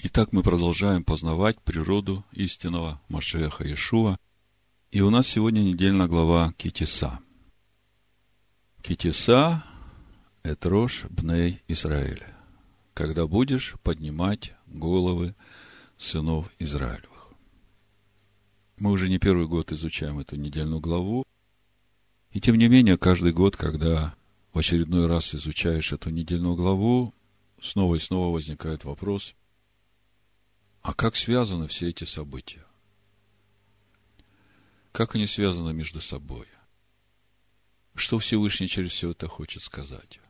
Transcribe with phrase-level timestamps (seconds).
[0.00, 4.16] Итак, мы продолжаем познавать природу истинного Машеха Иешуа.
[4.92, 7.18] И у нас сегодня недельная глава Китиса.
[8.80, 9.64] Китиса–
[10.44, 12.22] это рожь Бней Израиль,
[12.94, 15.34] когда будешь поднимать головы
[15.98, 17.32] сынов Израилевых.
[18.78, 21.24] Мы уже не первый год изучаем эту недельную главу,
[22.30, 24.14] и тем не менее, каждый год, когда
[24.52, 27.12] в очередной раз изучаешь эту недельную главу,
[27.60, 29.34] снова и снова возникает вопрос,
[30.82, 32.64] а как связаны все эти события?
[34.92, 36.46] Как они связаны между собой?
[37.94, 40.20] Что Всевышний через все это хочет сказать?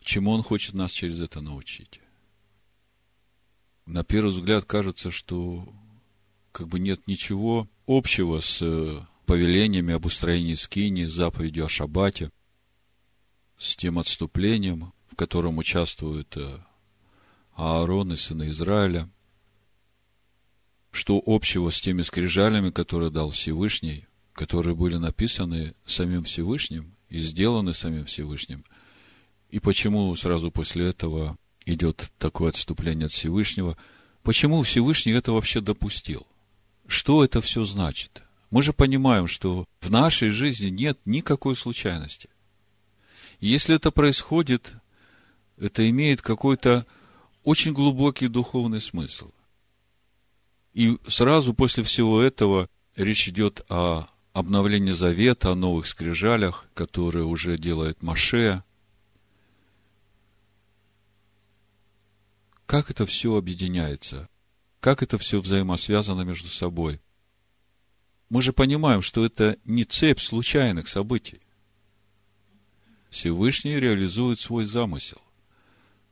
[0.00, 2.00] Чему Он хочет нас через это научить?
[3.86, 5.72] На первый взгляд кажется, что
[6.52, 12.30] как бы нет ничего общего с повелениями об устроении скини, с заповедью о шаббате,
[13.58, 16.60] с тем отступлением, в котором участвуют э,
[17.56, 19.08] Аарон и сыны Израиля.
[20.92, 27.74] Что общего с теми скрижалями, которые дал Всевышний, которые были написаны самим Всевышним и сделаны
[27.74, 28.64] самим Всевышним,
[29.50, 33.76] и почему сразу после этого идет такое отступление от Всевышнего,
[34.22, 36.26] почему Всевышний это вообще допустил?
[36.86, 38.22] Что это все значит?
[38.50, 42.28] Мы же понимаем, что в нашей жизни нет никакой случайности.
[43.40, 44.74] Если это происходит,
[45.58, 46.86] это имеет какой-то
[47.46, 49.30] очень глубокий духовный смысл.
[50.74, 57.56] И сразу после всего этого речь идет о обновлении завета, о новых скрижалях, которые уже
[57.56, 58.64] делает Маше.
[62.66, 64.28] Как это все объединяется?
[64.80, 67.00] Как это все взаимосвязано между собой?
[68.28, 71.38] Мы же понимаем, что это не цепь случайных событий.
[73.08, 75.20] Всевышний реализует свой замысел.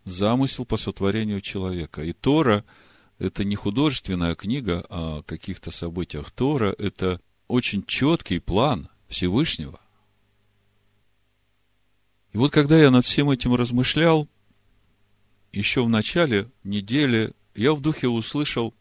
[0.05, 2.03] Замысел по сотворению человека.
[2.03, 2.65] И Тора–
[3.19, 6.31] это не художественная книга о каких-то событиях.
[6.31, 9.81] Тора– это очень четкий план Всевышнего.
[12.33, 14.29] И вот когда я над всем этим размышлял,
[15.53, 18.75] еще в начале недели я в духе услышал,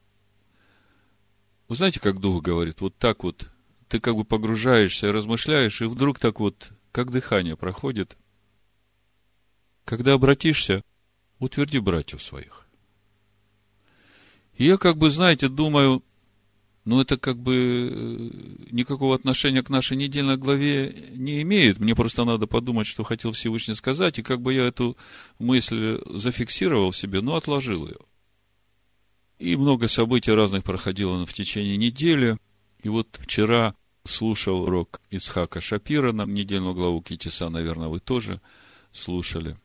[1.68, 3.50] вы знаете, как Дух говорит, вот так вот,
[3.88, 8.18] ты как бы погружаешься, размышляешь, и вдруг так вот как дыхание проходит.
[9.86, 10.84] Когда обратишься,
[11.40, 12.68] утверди братьев своих.
[14.56, 16.04] И я как бы, знаете, думаю,
[16.86, 18.30] ну, это как бы э,
[18.72, 21.80] никакого отношения к нашей недельной главе не имеет.
[21.80, 24.98] Мне просто надо подумать, что хотел Всевышний сказать, и как бы я эту
[25.40, 28.00] мысль зафиксировал себе, но отложил ее.
[29.40, 32.38] И много событий разных проходило в течение недели.
[32.84, 38.42] И вот вчера слушал урок Исхака Шапира на недельную главу Китиса, наверное, вы тоже
[38.92, 39.58] слушали.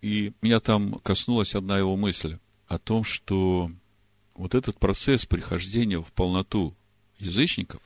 [0.00, 3.70] И меня там коснулась одна его мысль о том, что
[4.34, 6.76] вот этот процесс прихождения в полноту
[7.18, 7.82] язычников,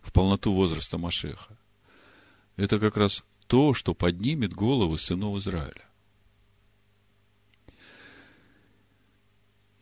[0.00, 1.58] в полноту возраста Машеха,
[2.56, 5.84] это как раз то, что поднимет головы сынов Израиля.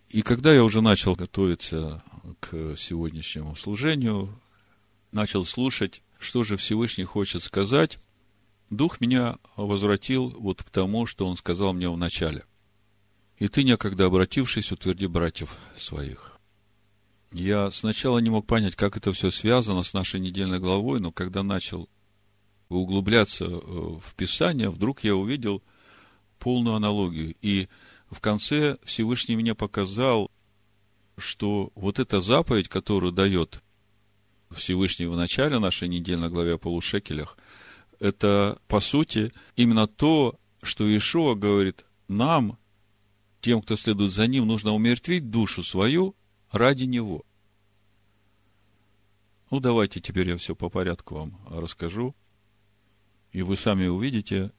[0.08, 2.02] И когда я уже начал готовиться
[2.40, 4.40] к сегодняшнему служению,
[5.12, 7.98] начал слушать, что же Всевышний хочет сказать,
[8.70, 12.44] Дух меня возвратил вот к тому, что Он сказал мне в начале.
[13.38, 16.38] И ты, некогда обратившись, утверди братьев своих.
[17.30, 21.42] Я сначала не мог понять, как это все связано с нашей недельной главой, но когда
[21.42, 21.88] начал
[22.68, 25.62] углубляться э, в Писание, вдруг я увидел
[26.38, 27.34] полную аналогию.
[27.42, 27.68] И
[28.10, 30.30] в конце Всевышний мне показал
[31.16, 33.62] что вот эта заповедь, которую дает
[34.50, 37.36] Всевышний в начале нашей недельной главе о полушекелях,
[38.04, 42.58] это, по сути, именно то, что Иешуа говорит нам,
[43.40, 46.14] тем, кто следует за ним, нужно умертвить душу свою
[46.52, 47.24] ради него.
[49.50, 52.14] Ну, давайте теперь я все по порядку вам расскажу.
[53.32, 54.52] И вы сами увидите,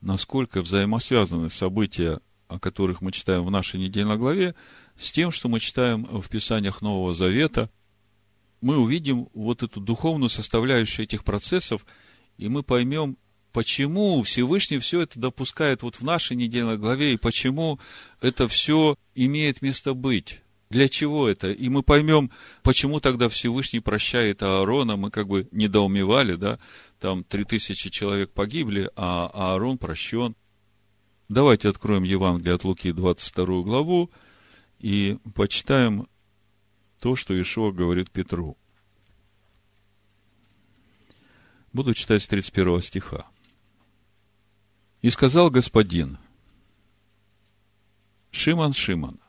[0.00, 2.18] насколько взаимосвязаны события,
[2.48, 4.54] о которых мы читаем в нашей недельной главе,
[4.96, 7.70] с тем, что мы читаем в Писаниях Нового Завета,
[8.62, 11.84] мы увидим вот эту духовную составляющую этих процессов,
[12.40, 13.18] и мы поймем,
[13.52, 17.78] почему Всевышний все это допускает вот в нашей недельной главе, и почему
[18.22, 20.40] это все имеет место быть.
[20.70, 21.50] Для чего это?
[21.50, 22.30] И мы поймем,
[22.62, 24.96] почему тогда Всевышний прощает Аарона.
[24.96, 26.58] Мы как бы недоумевали, да?
[26.98, 30.36] Там три тысячи человек погибли, а Аарон прощен.
[31.28, 34.10] Давайте откроем Евангелие от Луки, 22 главу,
[34.78, 36.08] и почитаем
[37.00, 38.56] то, что Ишуа говорит Петру.
[41.72, 43.26] Буду читать с 31 стиха.
[45.02, 46.18] «И сказал Господин,
[48.32, 49.20] Шиман, Шиман,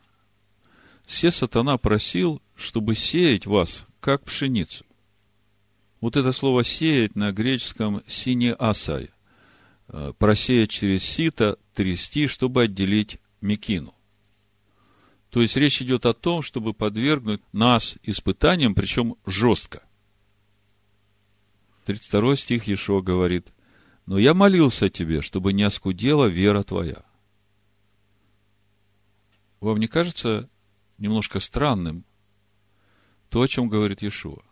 [1.05, 4.85] все сатана просил, чтобы сеять вас, как пшеницу.
[5.99, 9.11] Вот это слово «сеять» на греческом «сине асай»,
[9.87, 13.93] э, просеять через сито, трясти, чтобы отделить мекину.
[15.29, 19.83] То есть речь идет о том, чтобы подвергнуть нас испытаниям, причем жестко.
[21.85, 23.53] 32 стих Ешо говорит,
[24.05, 27.03] «Но я молился тебе, чтобы не оскудела вера твоя».
[29.59, 30.49] Вам не кажется
[30.97, 32.03] немножко странным
[33.29, 34.43] то, о чем говорит Иешуа?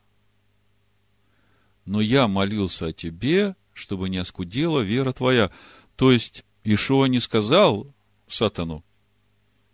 [1.85, 5.51] Но я молился о тебе, чтобы не оскудела вера твоя.
[5.95, 7.93] То есть, Ишуа не сказал
[8.27, 8.85] сатану,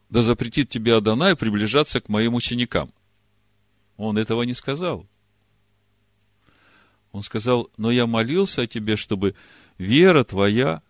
[0.09, 2.93] да запретит тебе Адонай приближаться к моим ученикам.
[3.97, 5.07] Он этого не сказал.
[7.15, 9.35] Он сказал, но я молился о тебе, чтобы
[9.77, 10.81] вера твоя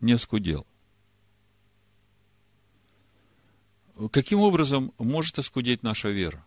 [0.00, 0.66] не скудела.
[4.10, 6.44] Каким образом может оскудеть наша вера?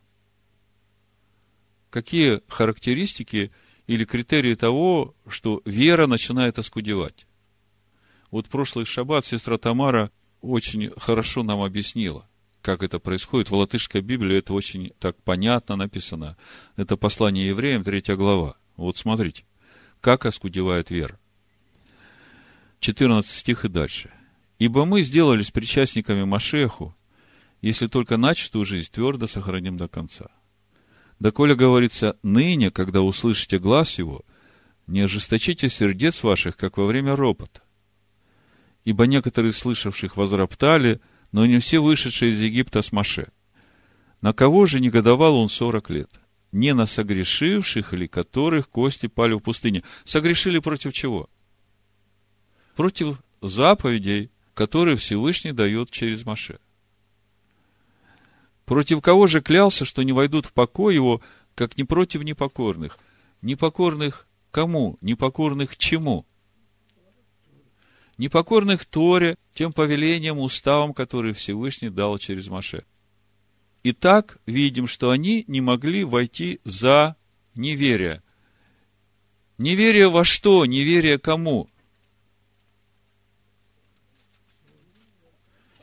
[1.89, 3.53] Какие характеристики
[3.87, 7.25] или критерии того, что вера начинает оскудевать?
[8.31, 10.11] Вот прошлый шаббат сестра Тамара
[10.41, 12.27] очень хорошо нам объяснила,
[12.61, 13.49] как это происходит.
[13.49, 16.35] В латышской Библии это очень так понятно написано.
[16.75, 18.57] Это послание евреям, третья глава.
[18.75, 19.43] Вот смотрите,
[19.99, 21.19] как оскудевает вера.
[22.79, 24.11] 14 стих и дальше.
[24.57, 26.95] «Ибо мы сделались причастниками Машеху,
[27.61, 30.27] если только начатую жизнь твердо сохраним до конца.
[31.19, 34.23] Доколе говорится, ныне, когда услышите глаз его,
[34.87, 37.61] не ожесточите сердец ваших, как во время ропота.
[38.83, 40.99] Ибо некоторые слышавших возроптали,
[41.31, 43.31] но не все вышедшие из Египта с Маше.
[44.21, 46.20] На кого же негодовал он сорок лет?
[46.51, 49.83] Не на согрешивших ли, которых кости пали в пустыне?
[50.03, 51.29] Согрешили против чего?
[52.75, 56.59] Против заповедей, которые Всевышний дает через Маше.
[58.65, 61.21] Против кого же клялся, что не войдут в покой его,
[61.55, 62.99] как не против непокорных?
[63.41, 64.97] Непокорных кому?
[65.01, 66.25] Непокорных чему?
[68.17, 72.83] Непокорных Торе, тем повелениям, уставам, которые Всевышний дал через Маше.
[73.83, 77.15] Итак, видим, что они не могли войти за
[77.55, 78.21] неверие.
[79.57, 80.65] Неверие во что?
[80.65, 81.69] Неверие кому?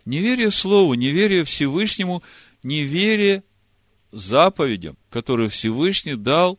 [0.04, 2.22] Неверие Слову, неверие Всевышнему–
[2.62, 3.44] неверие
[4.10, 6.58] заповедям, которые Всевышний дал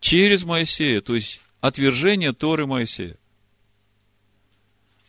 [0.00, 3.16] через Моисея, то есть отвержение Торы Моисея.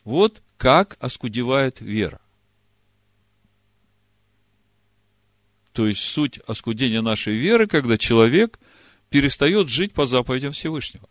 [0.04, 2.20] Вот как оскудевает вера.
[5.78, 8.58] То есть суть оскудения нашей веры, когда человек
[9.10, 11.08] перестает жить по заповедям Всевышнего.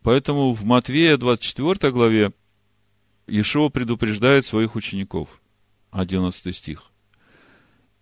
[0.00, 2.32] Поэтому в Матвея 24 главе
[3.26, 5.42] Ишова предупреждает своих учеников.
[5.90, 6.90] 11 стих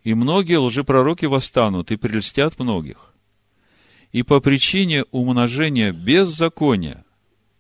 [0.04, 3.12] и многие лжепророки восстанут и прельстят многих.
[4.12, 7.04] И по причине умножения беззакония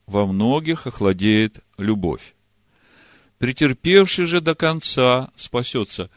[0.06, 2.36] во многих охладеет любовь.
[3.38, 6.10] Претерпевший же до конца спасется.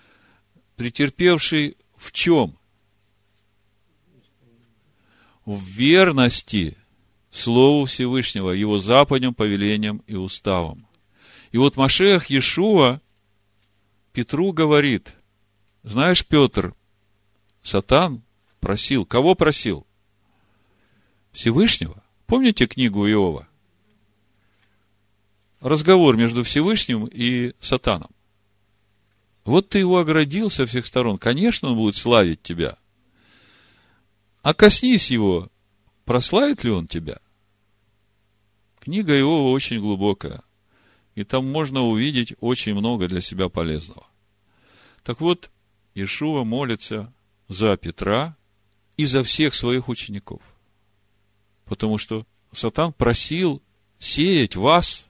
[0.77, 2.56] Претерпевший в чем?
[5.44, 6.77] В верности
[7.31, 10.88] Слову Всевышнего, Его заповедям, повелениям и уставам.
[11.51, 13.02] И вот Машех Иешуа
[14.13, 15.13] Петру говорит,
[15.83, 16.75] знаешь, Петр,
[17.63, 18.23] Сатан
[18.59, 19.06] просил.
[19.06, 19.85] Кого просил?
[21.31, 22.04] Всевышнего.
[22.28, 23.47] Помните книгу Иова?
[25.59, 28.11] Разговор между Всевышним и Сатаном.
[29.47, 31.18] Вот ты его оградил со всех сторон.
[31.18, 32.77] Конечно, он будет славить тебя.
[34.42, 35.49] А коснись его,
[36.04, 37.18] прославит ли он тебя?
[38.81, 40.44] Книга Иова очень глубокая.
[41.16, 44.06] И там можно увидеть очень много для себя полезного.
[45.04, 45.49] Так вот,
[45.95, 47.13] Ишуа молится
[47.47, 48.35] за Петра
[48.97, 50.42] и за всех своих учеников.
[51.63, 53.63] Потому что Сатан просил
[53.97, 55.07] сеять вас,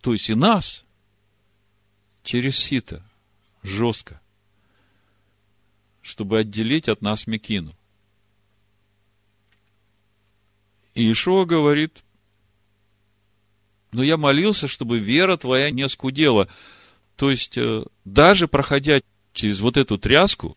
[0.00, 0.86] то есть и нас,
[2.22, 3.05] через сито,
[3.66, 4.20] жестко,
[6.02, 7.72] чтобы отделить от нас Мекину.
[10.94, 12.02] И Ишуа говорит,
[13.92, 16.48] но я молился, чтобы вера твоя не оскудела.
[17.16, 19.00] То есть, э, даже проходя
[19.32, 20.56] через вот эту тряску,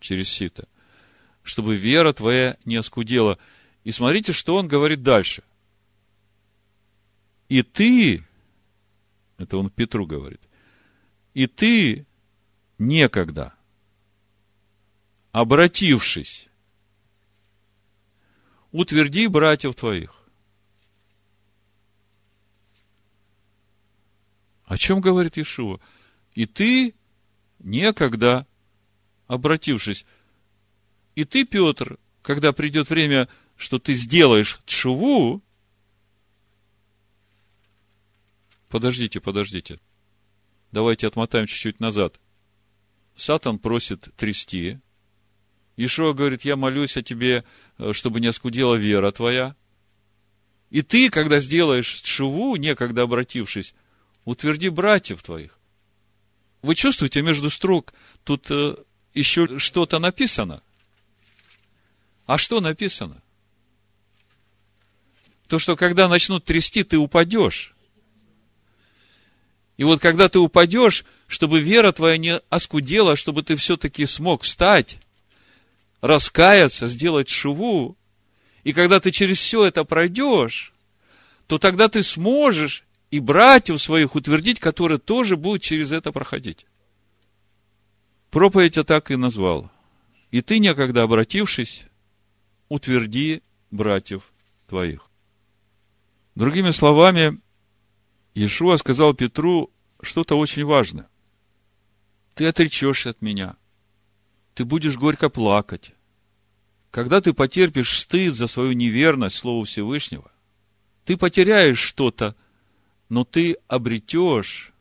[0.00, 0.68] через сито,
[1.42, 3.38] чтобы вера твоя не оскудела.
[3.84, 5.42] И смотрите, что он говорит дальше.
[7.48, 8.24] И ты,
[9.38, 10.40] это он Петру говорит,
[11.34, 12.06] и ты
[12.78, 13.54] некогда,
[15.32, 16.48] обратившись,
[18.72, 20.22] утверди братьев твоих.
[24.64, 25.78] О чем говорит Иешуа?
[26.34, 26.94] И ты
[27.60, 28.46] некогда
[29.26, 30.04] обратившись.
[31.14, 35.42] И ты, Петр, когда придет время, что ты сделаешь тшуву,
[38.68, 39.80] подождите, подождите,
[40.72, 42.20] давайте отмотаем чуть-чуть назад.
[43.16, 44.78] Сатан просит трясти.
[45.76, 47.44] Ишуа говорит, я молюсь о тебе,
[47.78, 49.56] э, чтобы не оскудела вера твоя.
[50.70, 53.74] И ты, когда сделаешь тшуву, некогда обратившись,
[54.24, 55.58] утверди братьев твоих.
[56.62, 57.94] Вы чувствуете между строк,
[58.24, 58.76] тут э,
[59.14, 60.62] еще что-то написано.
[62.26, 63.22] А что написано?
[65.46, 67.74] То, что когда начнут трясти, ты упадешь.
[69.76, 74.98] И вот когда ты упадешь, чтобы вера твоя не оскудела, чтобы ты все-таки смог встать,
[76.00, 77.96] раскаяться, сделать шуву,
[78.64, 80.72] и когда ты через все это пройдешь,
[81.46, 86.66] то тогда ты сможешь и братьев своих утвердить, которые тоже будут через это проходить.
[88.30, 89.70] Проповедь я так и назвал.
[90.32, 91.84] И ты, некогда обратившись,
[92.68, 94.32] утверди братьев
[94.66, 95.08] твоих.
[96.34, 97.40] Другими словами,
[98.34, 99.70] Иешуа сказал Петру
[100.02, 101.08] что-то очень важное.
[102.36, 103.56] Ты отречешься от меня.
[104.54, 105.92] Ты будешь горько плакать.
[106.90, 110.30] Когда ты потерпишь стыд за свою неверность Слову Всевышнего,
[111.06, 112.36] ты потеряешь что-то,
[113.08, 114.74] но ты обретешь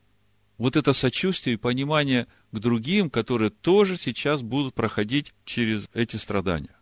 [0.57, 6.75] вот это сочувствие и понимание к другим, которые тоже сейчас будут проходить через эти страдания.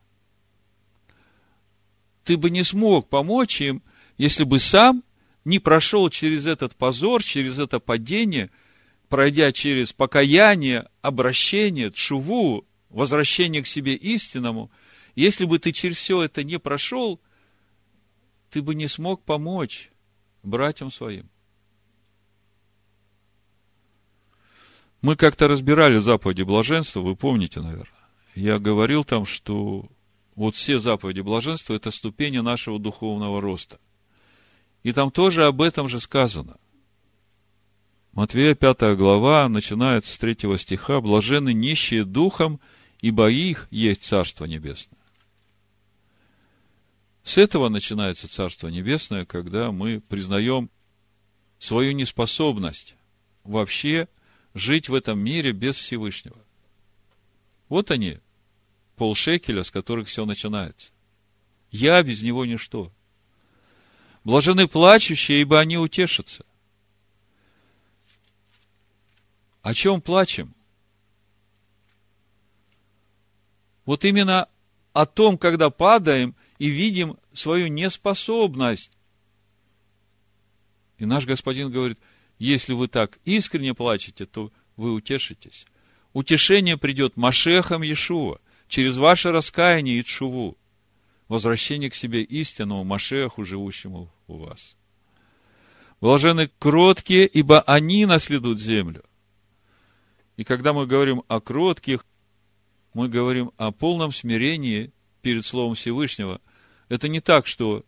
[2.24, 3.84] Ты бы не смог помочь им,
[4.18, 5.03] если бы сам
[5.46, 8.50] не прошел через этот позор, через это падение,
[9.13, 14.72] пройдя через покаяние, обращение, чуву, возвращение к себе истинному,
[15.13, 17.22] если бы ты через все это не прошел,
[18.50, 19.91] ты бы не смог помочь
[20.41, 21.29] братьям своим.
[25.03, 28.10] Мы как-то разбирали заповеди блаженства, вы помните, наверное.
[28.34, 29.91] Я говорил там, что
[30.34, 33.79] вот все заповеди блаженства– это ступени нашего духовного роста.
[34.82, 36.58] И там тоже об этом же сказано.
[38.13, 41.01] Матвея 5 глава начинается с 3 стиха.
[41.01, 42.60] «Блажены нищие духом,
[43.01, 45.00] ибо их есть Царство Небесное».
[47.24, 50.70] С этого начинается Царство Небесное, когда мы признаем
[51.58, 52.96] свою неспособность
[53.43, 54.08] вообще
[54.53, 56.38] жить в этом мире без Всевышнего.
[57.67, 58.20] Вот они,
[58.96, 60.91] полшекеля, с которых все начинается.
[61.72, 62.91] Я без него ничто.
[64.24, 66.46] Блажены плачущие, ибо они утешатся.
[69.63, 70.53] О чем плачем?
[73.86, 74.48] Вот именно
[74.93, 78.91] о том, когда падаем и видим свою неспособность.
[81.00, 81.98] И наш Господин говорит–
[82.43, 85.65] если вы так искренне плачете, то вы утешитесь.
[86.12, 90.58] Утешение придет Машехом Иешуа, через ваше раскаяние и чуву,
[91.29, 94.75] возвращение к себе истинному Машеху, живущему у вас.
[96.01, 99.03] Блажены кроткие, ибо они наследуют землю.
[100.38, 102.06] И когда мы говорим о кротких,
[102.94, 106.42] мы говорим о полном смирении перед Словом Всевышнего.
[106.90, 107.86] Это не так, что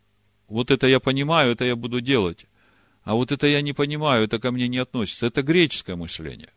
[0.48, 2.46] вот это я понимаю, это я буду делать.
[3.02, 5.26] А вот это я не понимаю, это ко мне не относится.
[5.26, 6.50] Это греческое мышление.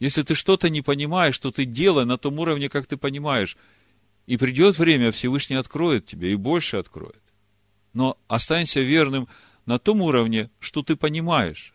[0.00, 3.56] Если ты что-то не понимаешь, что ты делай на том уровне, как ты понимаешь.
[4.26, 7.22] И придет время, Всевышний откроет тебе, и больше откроет.
[7.94, 9.28] Но останься верным
[9.66, 11.74] на том уровне, что ты понимаешь.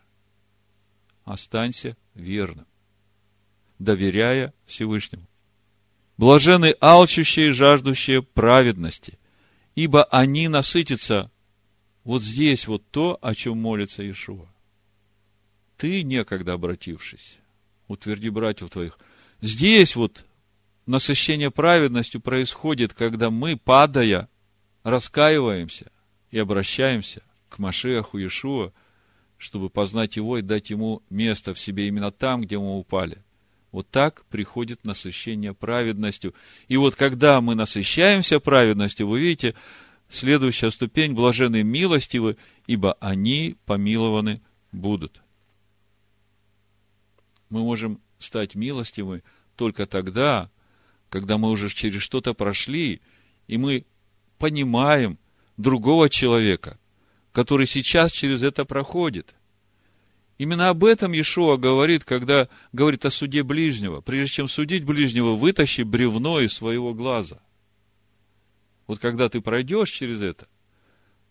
[1.24, 2.66] Останься верным,
[3.84, 5.28] доверяя Всевышнему.
[6.16, 9.18] Блажены алчущие и жаждущие праведности,
[9.74, 11.30] ибо они насытятся
[12.04, 14.46] вот здесь вот то, о чем молится Иешуа.
[15.76, 17.38] Ты, некогда обратившись,
[17.88, 18.98] утверди братьев твоих.
[19.40, 20.24] Здесь вот
[20.86, 24.28] насыщение праведностью происходит, когда мы, падая,
[24.82, 25.90] раскаиваемся
[26.30, 28.72] и обращаемся к Машеху Иешуа,
[29.36, 33.18] чтобы познать его и дать ему место в себе именно там, где мы упали.
[33.74, 36.32] Вот так приходит насыщение праведностью.
[36.68, 39.56] И вот когда мы насыщаемся праведностью, вы видите,
[40.08, 42.36] Следующая ступень– блажены милостивы,
[42.68, 45.22] ибо они помилованы будут.
[47.50, 49.24] Мы можем стать милостивы
[49.56, 50.52] только тогда,
[51.08, 53.00] когда мы уже через что-то прошли,
[53.48, 53.86] и мы
[54.38, 55.18] понимаем
[55.56, 56.78] другого человека,
[57.32, 59.34] который сейчас через это проходит.
[60.36, 64.00] Именно об этом Иешуа говорит, когда говорит о суде ближнего.
[64.00, 67.40] Прежде чем судить ближнего, вытащи бревно из своего глаза.
[68.86, 70.48] Вот когда ты пройдешь через это,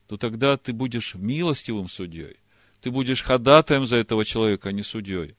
[0.07, 2.37] то тогда ты будешь милостивым судьей.
[2.81, 5.35] Ты будешь ходатаем за этого человека, а не судьей.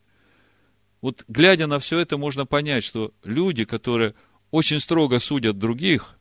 [1.01, 4.15] Вот глядя на все это, можно понять, что люди, которые
[4.51, 6.19] очень строго судят других,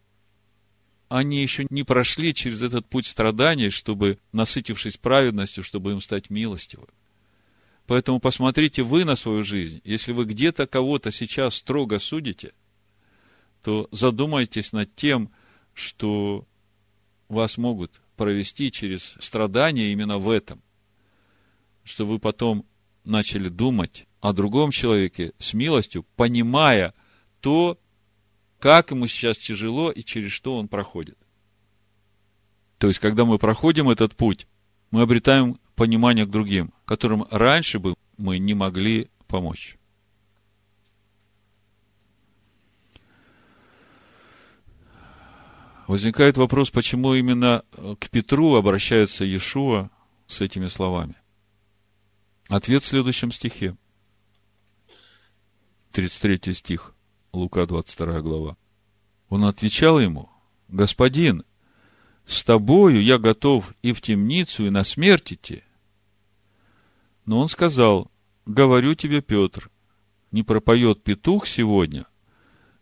[1.10, 6.88] они еще не прошли через этот путь страданий, чтобы, насытившись праведностью, чтобы им стать милостивым.
[7.86, 9.82] Поэтому посмотрите вы на свою жизнь.
[9.84, 12.54] Если вы где-то кого-то сейчас строго судите,
[13.62, 15.32] то задумайтесь над тем,
[15.74, 16.48] что
[17.28, 20.62] вас могут провести через страдания именно в этом.
[21.84, 22.66] Что вы потом
[23.04, 26.94] начали думать о другом человеке с милостью, понимая
[27.42, 27.78] то,
[28.60, 31.18] как ему сейчас тяжело и через что он проходит.
[32.78, 34.48] То есть, когда мы проходим этот путь,
[34.92, 39.77] мы обретаем понимание к другим, которым раньше бы мы не могли помочь.
[45.88, 47.63] Возникает вопрос, почему именно
[48.00, 49.89] к Петру обращается Иешуа
[50.27, 51.15] с этими словами.
[52.48, 53.75] Ответ в следующем стихе.
[55.92, 56.96] 33 стих,
[57.34, 58.58] Лука 22 глава.
[59.30, 60.30] Он отвечал ему,
[60.68, 61.44] «Господин,
[62.25, 65.63] с тобою я готов и в темницу, и на смерть идти.
[67.25, 68.12] Но он сказал,
[68.46, 69.70] говорю тебе, Петр,
[70.32, 72.06] не пропоет петух сегодня,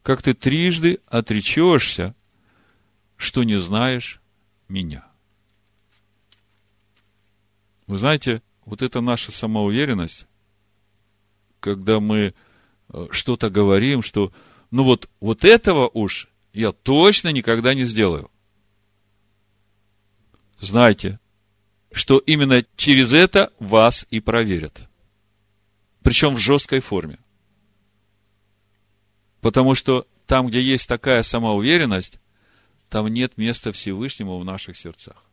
[0.04, 2.16] как ты трижды отречешься,
[3.18, 4.22] что не знаешь
[4.68, 5.06] меня.
[7.88, 10.26] Вы знаете, вот это наша самоуверенность,
[11.60, 12.34] когда мы
[12.90, 14.32] э, что-то говорим, что
[14.72, 18.32] ну вот, вот этого уж я точно никогда не сделаю
[20.62, 21.20] знайте,
[21.92, 24.88] что именно через это вас и проверят.
[26.02, 27.20] Причем в жесткой форме.
[29.42, 32.20] Потому что там, где есть такая самоуверенность,
[32.90, 35.26] там нет места Всевышнему в наших сердцах.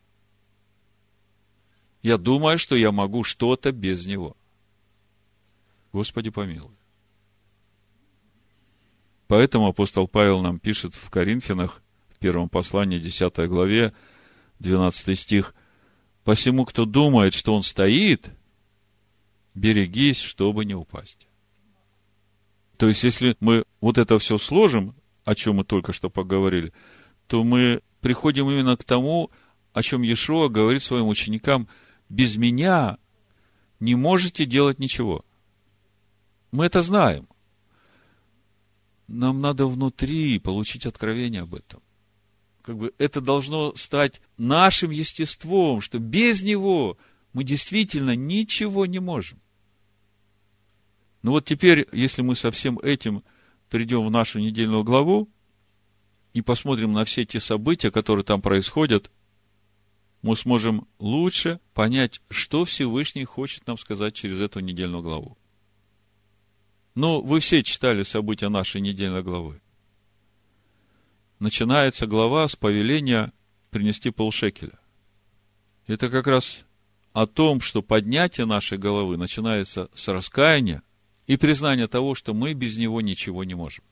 [2.01, 4.35] Я думаю, что я могу что-то без него.
[5.91, 6.75] Господи помилуй.
[9.27, 13.93] Поэтому апостол Павел нам пишет в Коринфянах, в первом послании, 10 главе,
[14.59, 15.55] 12 стих.
[16.23, 18.31] «Посему, кто думает, что он стоит,
[19.55, 21.27] берегись, чтобы не упасть».
[22.77, 24.95] То есть, если мы вот это все сложим,
[25.25, 26.71] о чем мы только что поговорили,
[27.27, 29.31] то мы приходим именно к тому,
[29.73, 31.67] о чем Иешуа говорит своим ученикам,
[32.07, 32.97] без меня
[33.79, 35.23] не можете делать ничего.
[36.51, 37.27] Мы это знаем.
[39.07, 41.81] Нам надо внутри получить откровение об этом
[42.61, 46.97] как бы это должно стать нашим естеством, что без него
[47.33, 49.39] мы действительно ничего не можем.
[51.21, 53.23] Ну вот теперь, если мы со всем этим
[53.69, 55.29] придем в нашу недельную главу
[56.33, 59.11] и посмотрим на все те события, которые там происходят,
[60.21, 65.37] мы сможем лучше понять, что Всевышний хочет нам сказать через эту недельную главу.
[66.95, 69.61] Ну, вы все читали события нашей недельной главы
[71.39, 73.33] начинается глава с повеления
[73.71, 74.79] принести полшекеля.
[75.87, 76.65] Это как раз
[77.13, 80.83] о том, что поднятие нашей головы начинается с раскаяния
[81.27, 83.83] и признания того, что мы без него ничего не можем.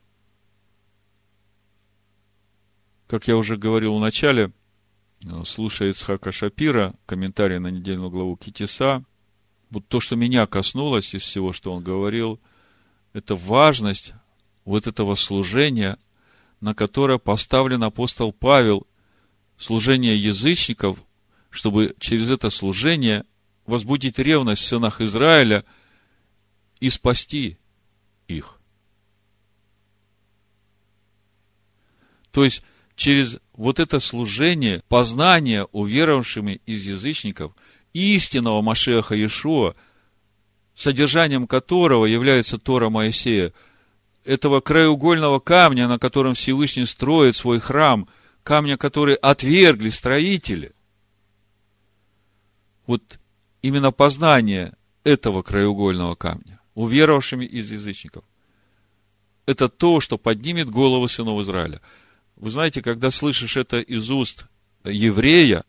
[3.06, 4.52] Как я уже говорил в начале,
[5.44, 9.02] слушая Ицхака Шапира, комментарий на недельную главу Китиса,
[9.70, 12.38] вот то, что меня коснулось из всего, что он говорил,
[13.12, 14.12] это важность
[14.64, 15.98] вот этого служения
[16.60, 18.86] на которое поставлен апостол Павел,
[19.56, 21.02] служение язычников,
[21.50, 23.24] чтобы через это служение
[23.66, 25.64] возбудить ревность в сынах Израиля
[26.80, 27.58] и спасти
[28.26, 28.60] их.
[32.30, 32.62] То есть,
[32.94, 37.54] через вот это служение, познание уверовавшими из язычников
[37.92, 39.74] истинного Машеха Иешуа,
[40.74, 43.52] содержанием которого является Тора Моисея–
[44.28, 48.06] этого краеугольного камня, на котором Всевышний строит свой храм,
[48.42, 50.74] камня, который отвергли строители.
[52.86, 53.18] Вот
[53.62, 58.22] именно познание этого краеугольного камня, уверовавшими из язычников,
[59.46, 61.80] это то, что поднимет голову сынов Израиля.
[62.36, 64.44] Вы знаете, когда слышишь это из уст
[64.84, 65.64] еврея,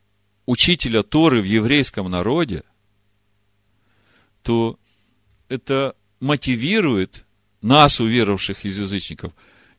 [0.45, 2.63] учителя Торы в еврейском народе,
[4.43, 4.78] то
[5.48, 7.26] это мотивирует
[7.62, 9.34] нас, уверовавших из язычников,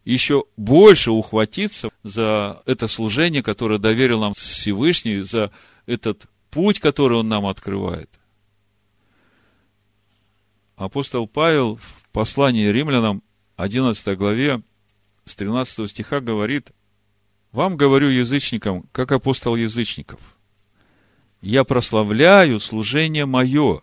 [0.04, 5.50] еще больше ухватиться за это служение, которое доверил нам Всевышний, за
[5.86, 8.10] этот путь, который он нам открывает.
[10.76, 13.22] Апостол Павел в послании римлянам
[13.56, 14.62] 11 главе
[15.26, 16.70] с 13 стиха говорит,
[17.52, 20.20] «Вам говорю язычникам, как апостол язычников,
[21.42, 23.82] я прославляю служение мое,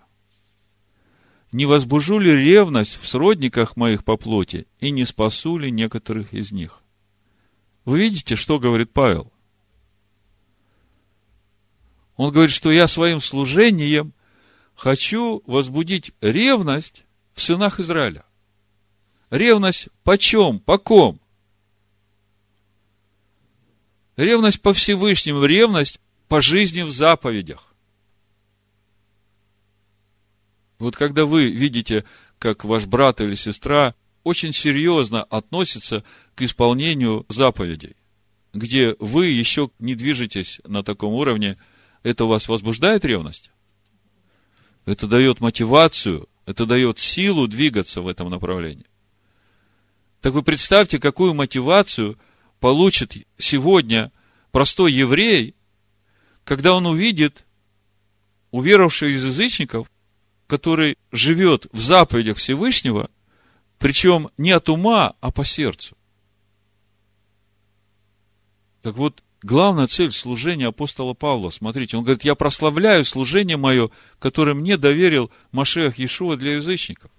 [1.51, 6.51] не возбужу ли ревность в сродниках моих по плоти и не спасу ли некоторых из
[6.51, 6.83] них?
[7.85, 9.31] Вы видите, что говорит Павел?
[12.17, 14.13] Он говорит, что я своим служением
[14.75, 18.25] хочу возбудить ревность в сынах Израиля.
[19.29, 20.59] Ревность по чем?
[20.59, 21.19] По ком?
[24.15, 27.66] Ревность по Всевышнему, ревность по жизни в заповедях.
[30.79, 32.05] Вот когда вы видите,
[32.39, 36.03] как ваш брат или сестра очень серьезно относится
[36.35, 37.95] к исполнению заповедей,
[38.53, 41.57] где вы еще не движетесь на таком уровне,
[42.03, 43.51] это вас возбуждает ревность?
[44.85, 48.85] Это дает мотивацию, это дает силу двигаться в этом направлении.
[50.21, 52.17] Так вы представьте, какую мотивацию
[52.59, 54.11] получит сегодня
[54.51, 55.55] простой еврей,
[56.43, 57.45] когда он увидит
[58.51, 59.87] уверовавших из язычников,
[60.47, 63.09] который живет в заповедях Всевышнего,
[63.77, 65.95] причем не от ума, а по сердцу.
[68.81, 74.53] Так вот, главная цель служения апостола Павла, смотрите, он говорит, я прославляю служение мое, которое
[74.53, 77.11] мне доверил Машех Иешуа для язычников.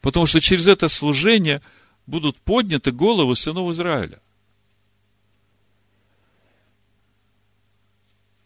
[0.00, 1.60] Потому что через это служение
[2.06, 4.20] будут подняты головы сынов Израиля.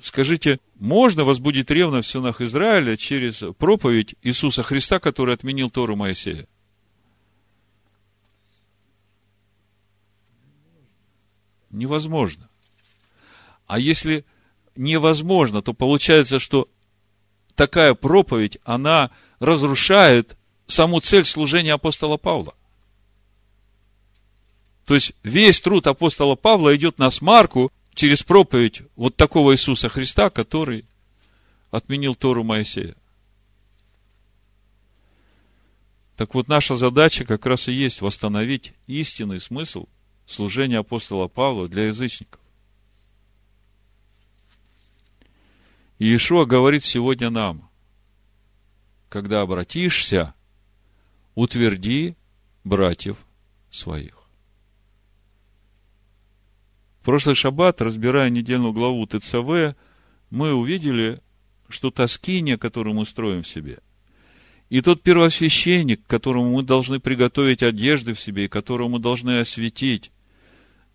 [0.02, 6.48] Скажите, можно возбудить ревность в сынах Израиля через проповедь Иисуса Христа, который отменил Тору Моисея?
[11.70, 12.48] Невозможно.
[13.68, 14.24] А если
[14.74, 16.68] невозможно, то получается, что
[17.54, 20.36] такая проповедь, она разрушает
[20.66, 22.54] саму цель служения апостола Павла.
[24.84, 30.30] То есть весь труд апостола Павла идет на смарку через проповедь вот такого Иисуса Христа,
[30.30, 30.84] который
[31.70, 32.94] отменил Тору Моисея.
[36.16, 39.86] Так вот, наша задача как раз и есть восстановить истинный смысл
[40.26, 42.40] служения апостола Павла для язычников.
[45.98, 47.68] И Иешуа говорит сегодня нам,
[49.08, 50.34] когда обратишься,
[51.34, 52.16] утверди
[52.64, 53.16] братьев
[53.70, 54.21] своих.
[57.02, 59.74] В прошлый шаббат, разбирая недельную главу ТЦВ,
[60.30, 61.20] мы увидели,
[61.68, 63.80] что та скиния, которую мы строим в себе,
[64.70, 70.12] и тот первосвященник, которому мы должны приготовить одежды в себе, и которого мы должны осветить,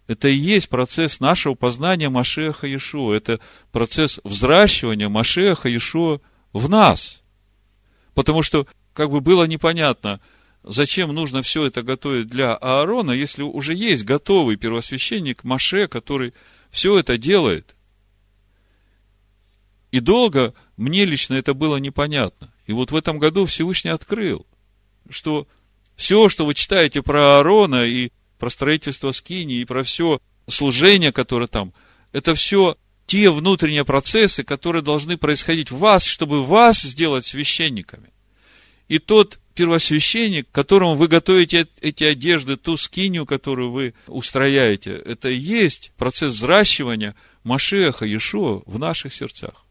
[0.08, 3.14] это и есть процесс нашего познания Машеха Иешуа.
[3.14, 3.42] Это
[3.74, 6.22] процесс взращивания Машеха Иешуа
[6.54, 7.22] в нас.
[8.14, 10.22] Потому что, как бы было непонятно–
[10.70, 16.34] зачем нужно все это готовить для Аарона, если уже есть готовый первосвященник Маше, который
[16.70, 17.76] все это делает.
[19.92, 22.54] И долго мне лично это было непонятно.
[22.66, 24.46] И вот в этом году Всевышний открыл,
[25.10, 25.48] что
[25.96, 31.48] все, что вы читаете про Аарона и про строительство Скини, и про все служение, которое
[31.48, 31.74] там,
[32.12, 38.12] это все те внутренние процессы, которые должны происходить в вас, чтобы вас сделать священниками.
[38.90, 45.36] И тот первосвященник, которому вы готовите эти одежды, ту скинию, которую вы устрояете, это и
[45.36, 49.66] есть процесс взращивания Машеха Иешуа в наших сердцах.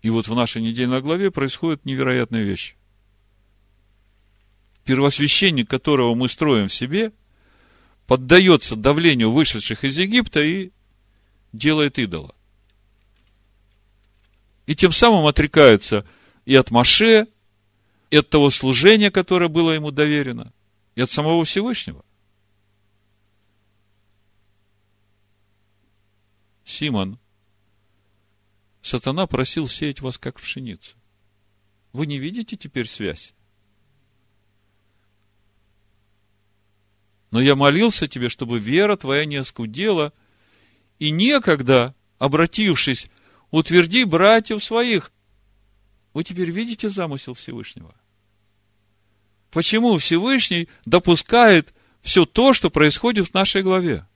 [0.00, 2.76] И вот в нашей недельной главе происходят невероятные вещи.
[4.86, 7.12] Первосвященник, которого мы строим в себе,
[8.06, 10.70] поддается давлению вышедших из Египта и
[11.52, 12.34] делает идола.
[14.64, 16.06] И тем самым отрекается–
[16.50, 17.28] и от Маше,
[18.10, 20.52] и от того служения, которое было ему доверено,
[20.96, 22.04] и от самого Всевышнего.
[26.64, 27.20] Симон,
[28.82, 30.96] сатана просил сеять вас, как пшеницу.
[31.92, 33.32] Вы не видите теперь связь?
[37.30, 40.12] Но я молился тебе, чтобы вера твоя не оскудела,
[40.98, 43.08] и некогда, обратившись,
[43.52, 45.12] утверди братьев своих,
[46.12, 47.94] вы теперь видите замысел Всевышнего?
[49.50, 54.06] Почему Всевышний допускает все то, что происходит в нашей главе?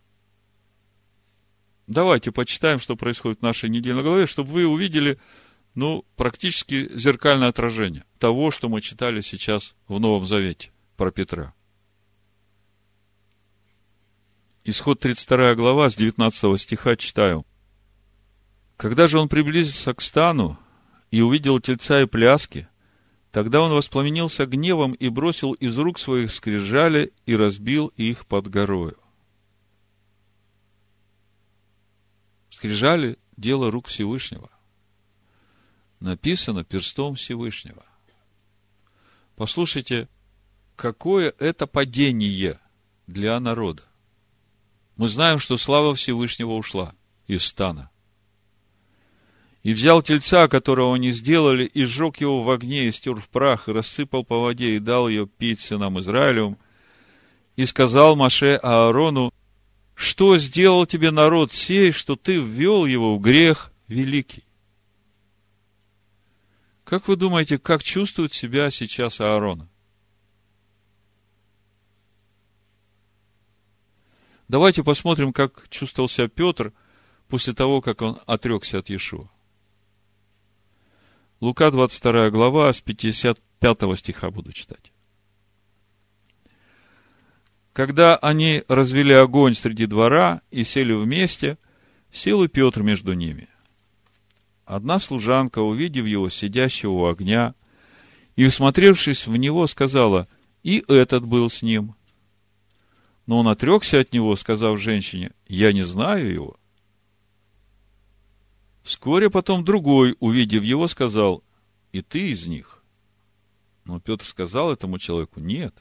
[1.87, 5.19] Давайте почитаем, что происходит в нашей недельной главе, чтобы вы увидели,
[5.75, 11.53] ну, практически зеркальное отражение того, что мы читали сейчас в Новом Завете про Петра.
[14.65, 17.45] Исход 32 глава с 19 стиха читаю.
[18.79, 20.59] Когда же он приблизился к стану,
[21.15, 22.67] и увидел тельца и пляски,
[23.31, 28.99] тогда он воспламенился гневом и бросил из рук своих скрижали и разбил их под горою.
[32.51, 34.51] Скрижали– дело рук Всевышнего.
[36.01, 37.87] написано перстом Всевышнего.
[39.37, 40.09] Послушайте,
[40.75, 42.59] какое это падение
[43.07, 43.85] для народа.
[44.97, 46.93] Мы знаем, что слава Всевышнего ушла
[47.29, 47.93] из стана.
[49.65, 53.67] И взял тельца, которого они сделали, и сжег его в огне, и стер в прах,
[53.67, 56.59] и рассыпал по воде, и дал ее пить сынам Израилевым.
[57.57, 59.33] И сказал Маше Аарону,
[59.95, 64.45] что сделал тебе народ сей, что ты ввел его в грех великий?
[66.85, 69.67] Как вы думаете, как чувствует себя сейчас Аарон?
[74.47, 76.75] Давайте посмотрим, как чувствовал себя Петр
[77.29, 79.31] после того, как он отрекся от Иешуа.
[81.45, 84.95] Лука 22 глава, с 55 стиха буду читать.
[87.75, 91.59] Когда они развели огонь среди двора и сели вместе,
[92.11, 93.51] сел и Петр между ними.
[94.65, 97.55] Одна служанка, увидев его сидящего у огня,
[98.37, 100.29] и, всмотревшись в него, сказала,
[100.63, 101.95] и этот был с ним.
[103.27, 106.57] Но он отрекся от него, сказав женщине, я не знаю его.
[108.85, 111.43] Вскоре потом другой, увидев его, сказал,
[111.91, 112.85] и ты из них.
[113.87, 115.75] Но Петр сказал этому человеку, нет.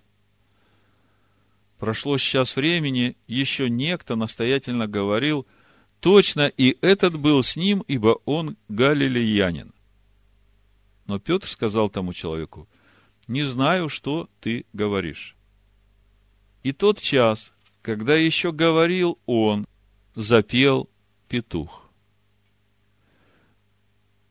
[1.79, 5.45] Прошло сейчас времени, еще некто настоятельно говорил,
[5.99, 9.73] точно и этот был с ним, ибо он галилеянин.
[11.05, 12.69] Но Петр сказал тому человеку,
[13.27, 15.35] не знаю, что ты говоришь.
[16.63, 19.67] И тот час, когда еще говорил он,
[20.15, 20.89] запел
[21.27, 21.82] петух.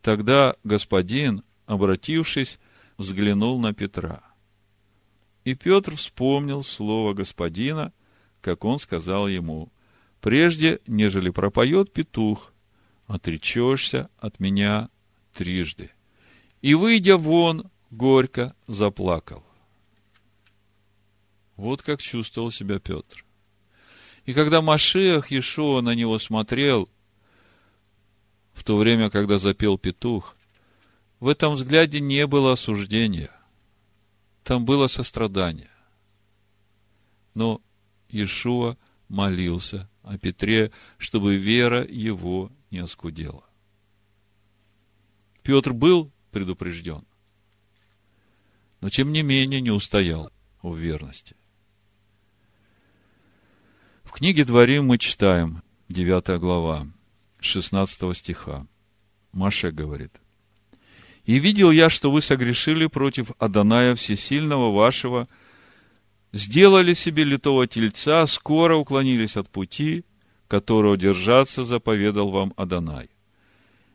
[0.03, 2.59] Тогда господин, обратившись,
[2.99, 4.23] взглянул на Петра.
[5.45, 7.93] И Петр вспомнил слово господина,
[8.41, 9.73] как он сказал ему,
[10.21, 12.53] «Прежде, нежели пропоет петух,
[13.07, 14.89] отречешься от меня
[15.35, 15.91] трижды».
[16.61, 19.45] И, выйдя вон, горько заплакал.
[21.57, 23.25] Вот как чувствовал себя Петр.
[24.27, 26.89] И когда Машех Иешуа на него смотрел–
[28.63, 30.37] в то время, когда запел петух,
[31.19, 33.33] в этом взгляде не было осуждения.
[34.45, 35.73] Там было сострадание.
[37.35, 37.61] Но
[38.09, 38.77] Иешуа
[39.09, 43.43] молился о Петре, чтобы вера его не оскудела.
[45.43, 47.05] Петр был предупрежден,
[48.81, 50.31] но тем не менее не устоял
[50.63, 51.35] в верности.
[54.05, 56.87] В книге Дворим мы читаем, 9 глава,
[57.45, 58.67] 16 стиха.
[59.33, 60.13] Маша говорит.
[61.25, 65.29] «И видел я, что вы согрешили против Аданая Всесильного вашего,
[66.33, 70.05] сделали себе литого тельца, скоро уклонились от пути,
[70.49, 73.09] которого держаться заповедал вам Адонай.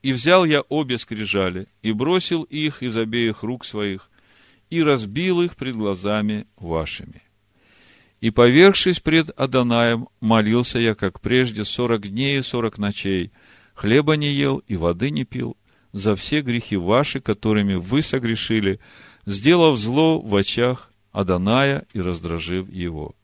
[0.02, 4.10] И взял я обе скрижали, и бросил их из обеих рук своих,
[4.70, 7.22] и разбил их пред глазами вашими.
[8.20, 13.32] И, повершись пред Адонаем, молился я, как прежде, сорок дней и сорок ночей,
[13.76, 15.56] хлеба не ел и воды не пил,
[15.94, 18.80] за все грехи ваши, которыми вы согрешили,
[19.26, 23.16] сделав зло в очах Адоная и раздражив его.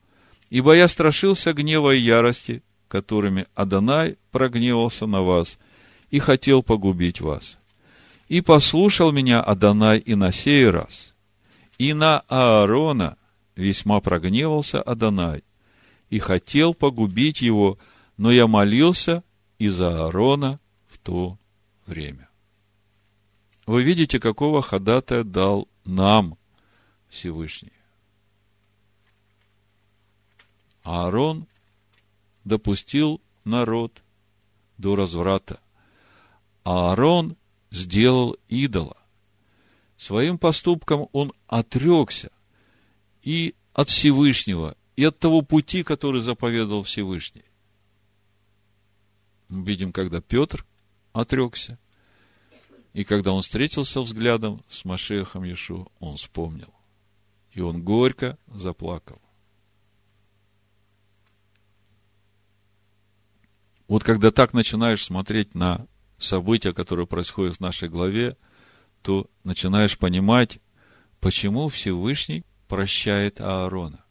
[0.50, 5.58] Ибо я страшился гнева и ярости, которыми Адонай прогневался на вас
[6.12, 7.58] и хотел погубить вас.
[8.30, 11.14] И послушал меня Адонай и на сей раз,
[11.80, 13.18] и на Аарона–
[13.56, 15.44] весьма прогневался Адонай
[16.10, 17.78] и хотел погубить его,
[18.18, 19.24] но я молился
[19.58, 21.38] из-за Аарона в то
[21.86, 22.30] время.
[23.66, 26.38] Вы видите, какого ходатая дал нам
[27.10, 27.72] Всевышний.
[30.84, 31.48] Аарон
[32.44, 34.04] допустил народ
[34.78, 35.62] до разврата.
[36.64, 37.38] Аарон
[37.72, 38.98] сделал идола.
[39.98, 42.32] Своим поступком он отрекся
[43.24, 47.46] и от Всевышнего, и от того пути, который заповедовал Всевышний.
[49.50, 50.66] Мы видим, когда Петр
[51.14, 51.80] отрекся,
[52.92, 56.72] и когда он встретился взглядом с Машехом Ишу, он вспомнил.
[57.52, 59.22] И он горько заплакал.
[63.88, 68.38] Вот когда так начинаешь смотреть на события, которые происходят в нашей главе,
[69.02, 70.60] то начинаешь понимать,
[71.20, 74.04] почему Всевышний прощает Аарона.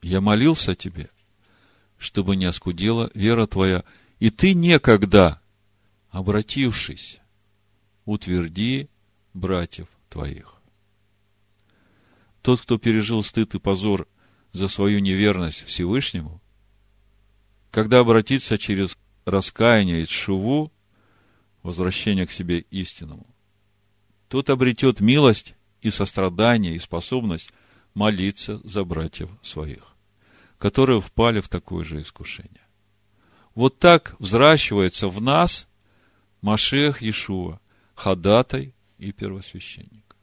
[0.00, 1.10] Я молился тебе,
[1.98, 3.82] чтобы не оскудела вера твоя,
[4.20, 5.42] и ты некогда,
[6.10, 7.18] обратившись,
[8.04, 8.88] утверди
[9.34, 10.62] братьев твоих.
[12.40, 14.06] Тот, кто пережил стыд и позор
[14.52, 16.40] за свою неверность Всевышнему,
[17.72, 20.70] когда обратится через раскаяние и шуву,
[21.64, 23.26] возвращения к себе истинному,
[24.28, 27.52] тот обретет милость и сострадание, и способность
[27.94, 29.94] молиться за братьев своих,
[30.58, 32.66] которые впали в такое же искушение.
[33.54, 35.66] Вот так взращивается в нас
[36.42, 37.58] Машех Иешуа,
[37.94, 40.16] ходатай и первосвященник.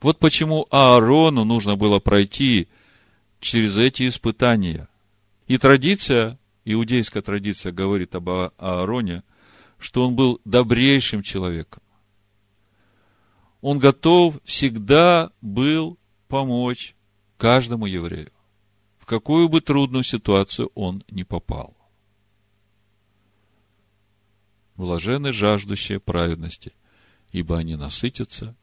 [0.00, 2.68] Вот почему Аарону нужно было пройти
[3.40, 4.88] через эти испытания.
[5.46, 9.22] И традиция, иудейская традиция говорит об Аароне,
[9.78, 11.81] что он был добрейшим человеком.
[13.62, 15.96] Он готов всегда был
[16.26, 16.96] помочь
[17.38, 18.32] каждому еврею,
[18.98, 21.76] в какую бы трудную ситуацию он не попал.
[24.74, 26.72] Блажены жаждущие праведности,
[27.30, 28.56] ибо они насытятся,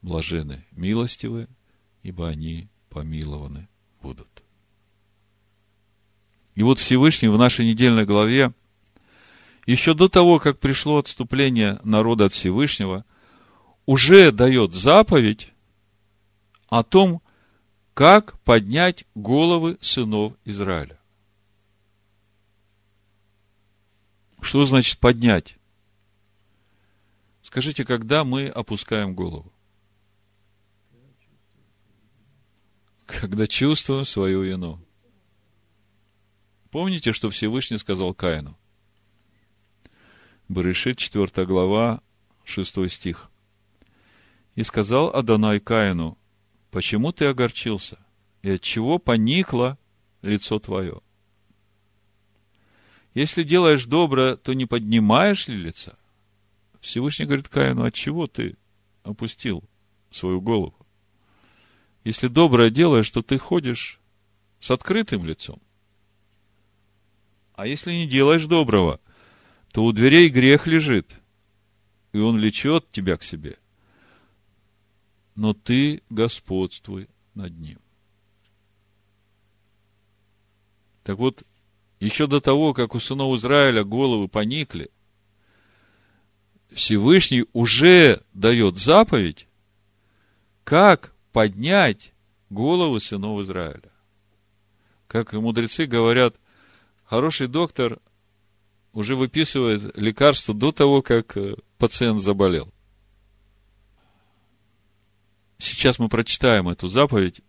[0.00, 1.48] блажены милостивые,
[2.04, 3.68] ибо они помилованы
[4.00, 4.44] будут.
[6.54, 8.52] И вот Всевышний в нашей недельной главе,
[9.66, 13.04] еще до того, как пришло отступление народа от Всевышнего,
[13.90, 15.52] уже дает заповедь
[16.68, 17.20] о том,
[17.92, 20.96] как поднять головы сынов Израиля.
[24.40, 25.58] Что значит поднять?
[27.42, 29.52] Скажите, когда мы опускаем голову?
[33.06, 34.78] Когда чувствуем свою вину.
[36.70, 38.56] Помните, что Всевышний сказал Каину?
[40.46, 42.00] Барышит, 4 глава,
[42.44, 43.30] 6 стих.
[44.54, 46.18] И сказал Адонай Каину,
[46.70, 47.98] почему ты огорчился?
[48.42, 49.78] И от чего поникло
[50.22, 51.00] лицо твое?
[53.14, 55.98] Если делаешь добро, то не поднимаешь ли лица?
[56.80, 58.56] Всевышний говорит Каину, от чего ты
[59.02, 59.64] опустил
[60.10, 60.74] свою голову?
[62.04, 64.00] Если доброе делаешь, то ты ходишь
[64.58, 65.60] с открытым лицом.
[67.54, 69.00] А если не делаешь доброго,
[69.72, 71.10] то у дверей грех лежит,
[72.12, 73.58] и он влечет тебя к себе.
[75.40, 77.78] Но ты господствуй над ним.
[81.02, 81.44] Так вот,
[81.98, 84.90] еще до того, как у сынов Израиля головы поникли,
[86.70, 89.48] Всевышний уже дает заповедь,
[90.62, 92.12] как поднять
[92.50, 93.90] головы сынов Израиля.
[95.06, 96.38] Как мудрецы говорят,
[97.04, 97.98] хороший доктор
[98.92, 102.70] уже выписывает лекарство до того, как э, пациент заболел.
[105.60, 107.42] Сейчас мы прочитаем эту заповедь,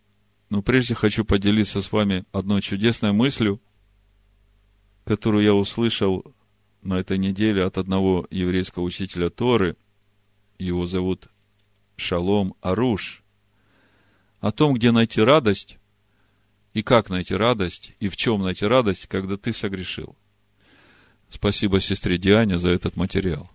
[0.49, 3.61] но прежде хочу поделиться с вами одной чудесной мыслью,
[5.05, 6.25] которую я услышал
[6.83, 9.77] на этой неделе от одного еврейского учителя Торы.
[10.59, 11.29] Его зовут
[11.95, 13.23] Шалом Аруш
[14.41, 15.77] о том, где найти радость,
[16.73, 20.17] и как найти радость, и в чем найти радость, когда ты согрешил.
[21.29, 23.49] Спасибо сестре Диане за этот материал.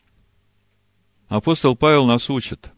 [1.29, 2.71] Апостол Павел нас учит.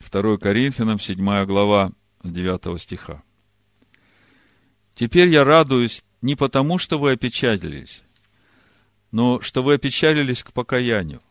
[0.00, 1.92] 2 Коринфянам, 7 глава,
[2.24, 3.22] 9 стиха.
[4.94, 8.02] «Теперь я радуюсь не потому, что вы опечалились,
[9.12, 11.22] но что вы опечалились к покаянию,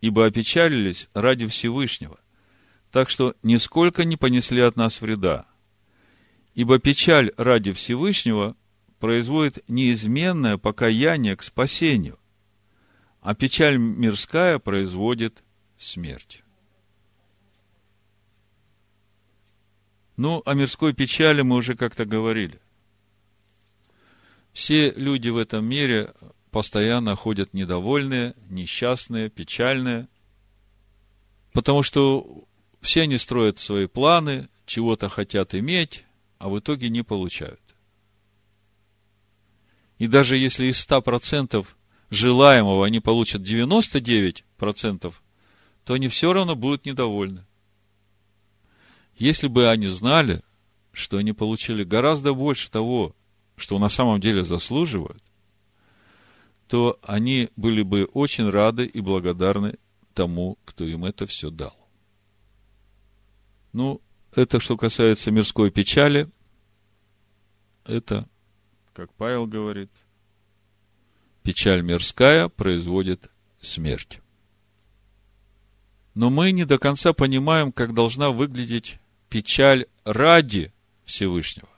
[0.00, 2.18] ибо опечалились ради Всевышнего,
[2.90, 5.46] так что нисколько не понесли от нас вреда.
[6.54, 8.56] Ибо печаль ради Всевышнего
[9.00, 12.18] производит неизменное покаяние к спасению,
[13.20, 15.42] а печаль мирская производит
[15.78, 16.43] смерть.
[20.16, 22.60] Ну, о мирской печали мы уже как-то говорили.
[24.52, 26.12] Все люди в этом мире
[26.52, 30.06] постоянно ходят недовольные, несчастные, печальные,
[31.52, 32.44] потому что
[32.80, 36.04] все они строят свои планы, чего-то хотят иметь,
[36.38, 37.60] а в итоге не получают.
[39.98, 41.66] И даже если из 100%
[42.10, 45.14] желаемого они получат 99%,
[45.84, 47.44] то они все равно будут недовольны.
[49.16, 50.42] Если бы они знали,
[50.92, 53.14] что они получили гораздо больше того,
[53.56, 55.22] что на самом деле заслуживают,
[56.66, 59.78] то они были бы очень рады и благодарны
[60.14, 61.76] тому, кто им это все дал.
[63.72, 64.00] Ну,
[64.34, 66.30] это что касается мирской печали.
[67.84, 68.28] Это,
[68.92, 69.90] как Павел говорит,
[71.42, 74.20] печаль мирская производит смерть.
[76.14, 78.98] Но мы не до конца понимаем, как должна выглядеть
[79.34, 80.72] печаль ради
[81.04, 81.68] Всевышнего.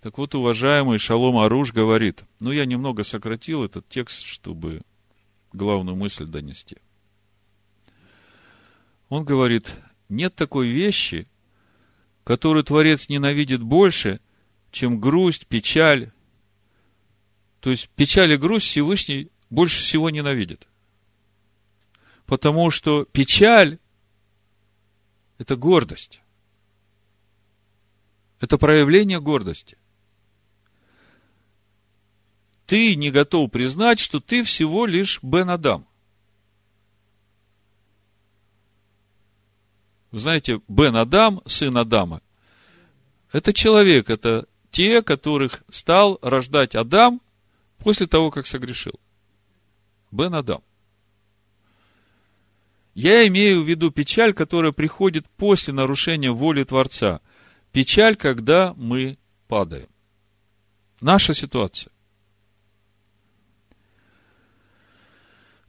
[0.00, 4.82] Так вот, уважаемый Шалом Аруш говорит, ну, я немного сократил этот текст, чтобы
[5.52, 6.76] главную мысль донести–
[9.08, 9.74] он говорит,
[10.08, 11.26] нет такой вещи,
[12.24, 14.20] которую Творец ненавидит больше,
[14.70, 16.12] чем грусть, печаль,
[17.60, 20.66] То есть печаль и грусть Всевышний больше всего ненавидит.
[22.32, 23.78] Потому что печаль–
[25.38, 26.22] это гордость.
[28.40, 29.76] Это проявление гордости.
[32.64, 35.86] Ты не готов признать, что ты всего лишь Бен Адам.
[40.10, 42.22] Вы знаете, Бен Адам, сын Адама,
[43.30, 47.20] это человек, это те, которых стал рождать Адам
[47.76, 48.98] после того, как согрешил.
[50.10, 50.62] Бен Адам.
[52.94, 57.20] Я имею в виду печаль, которая приходит после нарушения воли Творца.
[57.72, 59.16] Печаль, когда мы
[59.48, 59.88] падаем.
[61.00, 61.90] Наша ситуация.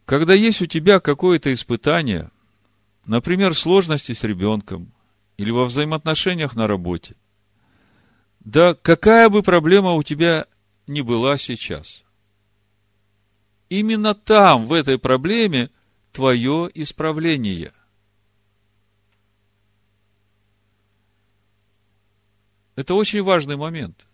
[0.05, 2.29] Когда есть у тебя какое-то испытание,
[3.05, 4.93] например, сложности с ребенком
[5.37, 7.15] или во взаимоотношениях на работе,
[8.41, 10.45] да какая бы проблема у тебя
[10.87, 12.03] ни была сейчас,
[13.69, 15.69] именно там, в этой проблеме,
[16.13, 17.73] твое исправление.
[22.75, 24.07] Это очень важный момент.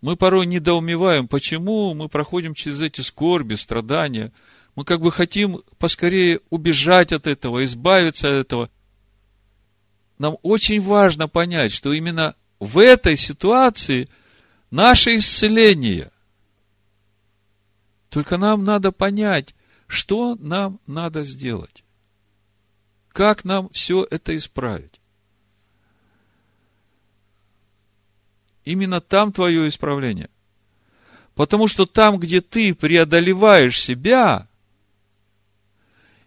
[0.00, 4.32] Мы порой недоумеваем, почему мы проходим через эти скорби, страдания.
[4.74, 8.70] Мы как бы хотим поскорее убежать от этого, избавиться от этого.
[10.18, 14.08] Нам очень важно понять, что именно в этой ситуации
[14.70, 16.10] наше исцеление.
[18.08, 19.54] Только нам надо понять,
[19.90, 21.82] что нам надо сделать.
[23.08, 25.00] Как нам все это исправить?
[28.64, 30.30] Именно там твое исправление.
[31.34, 34.46] Потому что там, где ты преодолеваешь себя,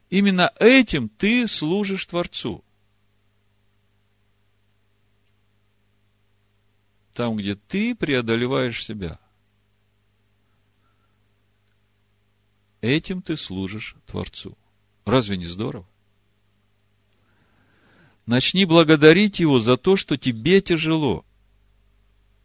[0.09, 2.65] именно этим ты служишь Творцу.
[7.13, 9.19] Там, где ты преодолеваешь себя.
[12.83, 14.57] Этим ты служишь Творцу.
[15.05, 15.87] Разве не здорово?
[18.25, 21.23] Начни благодарить Его за то, что тебе тяжело.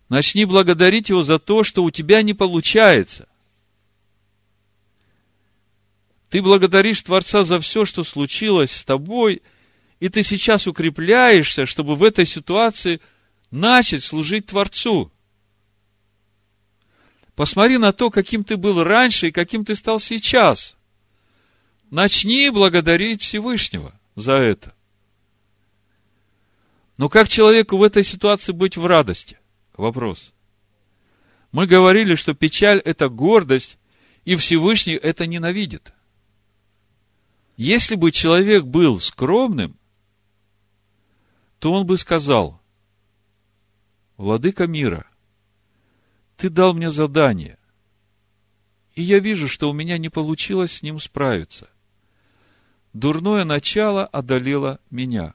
[0.08, 3.28] Начни благодарить Его за то, что у тебя не получается.
[6.30, 9.42] Ты благодаришь Творца за все, что случилось с тобой,
[9.98, 13.00] и ты сейчас укрепляешься, чтобы в этой ситуации–
[13.50, 15.10] начать служить Творцу.
[17.38, 20.76] Посмотри на то, каким ты был раньше и каким ты стал сейчас.
[21.88, 24.74] Начни благодарить Всевышнего за это.
[26.96, 29.38] Но как человеку в этой ситуации быть в радости?
[29.76, 30.32] Вопрос.
[31.52, 33.78] Мы говорили, что печаль– это гордость,
[34.24, 35.92] и Всевышний это ненавидит.
[37.56, 39.78] Если бы человек был скромным,
[41.60, 42.60] то он бы сказал,
[44.16, 45.06] Владыка мира,
[46.38, 47.58] ты дал мне задание,
[48.94, 51.68] и я вижу, что у меня не получилось с ним справиться.
[52.92, 55.34] Дурное начало одолело меня.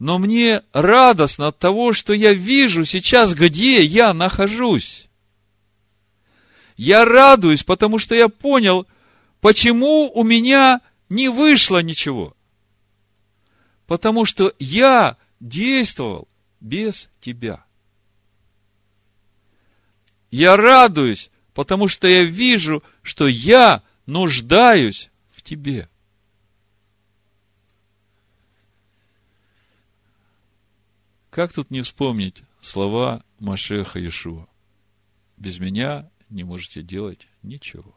[0.00, 5.06] Но мне радостно от того, что я вижу сейчас, где я нахожусь.
[6.76, 8.84] Я радуюсь, потому что я понял,
[9.40, 12.36] почему у меня не вышло ничего.
[13.86, 16.26] Потому что я действовал
[16.60, 17.65] без тебя.
[20.36, 25.88] Я радуюсь, потому что я вижу, что я нуждаюсь в тебе.
[31.30, 34.46] Как тут не вспомнить слова Машеха Иешуа?
[35.38, 37.96] Без меня не можете делать ничего.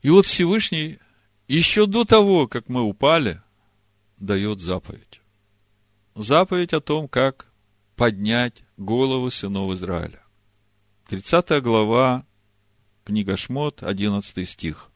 [0.00, 1.00] И вот Всевышний
[1.48, 3.42] еще до того, как мы упали,
[4.16, 5.20] дает заповедь.
[6.14, 7.52] Заповедь о том, как
[7.96, 10.22] поднять головы сынов Израиля.
[11.08, 12.24] 30 глава,
[13.04, 14.90] книга Шмот, 11 стих.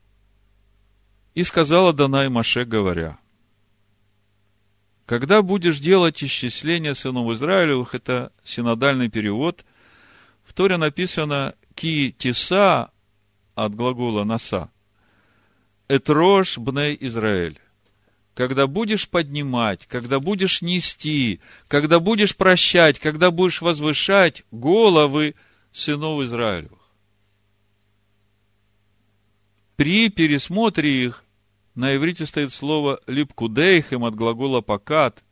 [1.34, 3.18] «И сказала Данай Маше, говоря,
[5.06, 9.64] когда будешь делать исчисление сынов Израилевых, это синодальный перевод,
[10.44, 12.90] в Торе написано «ки тиса»
[13.54, 14.70] от глагола «наса»,
[15.88, 17.60] «этрош бней Израиль»
[18.40, 25.34] когда будешь поднимать, когда будешь нести, когда будешь прощать, когда будешь возвышать головы
[25.72, 26.80] сынов Израилевых.
[29.76, 31.22] При пересмотре их
[31.74, 35.22] на иврите стоит слово липкудейхем от глагола покат.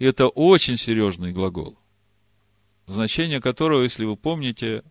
[0.00, 1.78] И это очень серьезный глагол,
[2.88, 4.82] значение которого, если вы помните,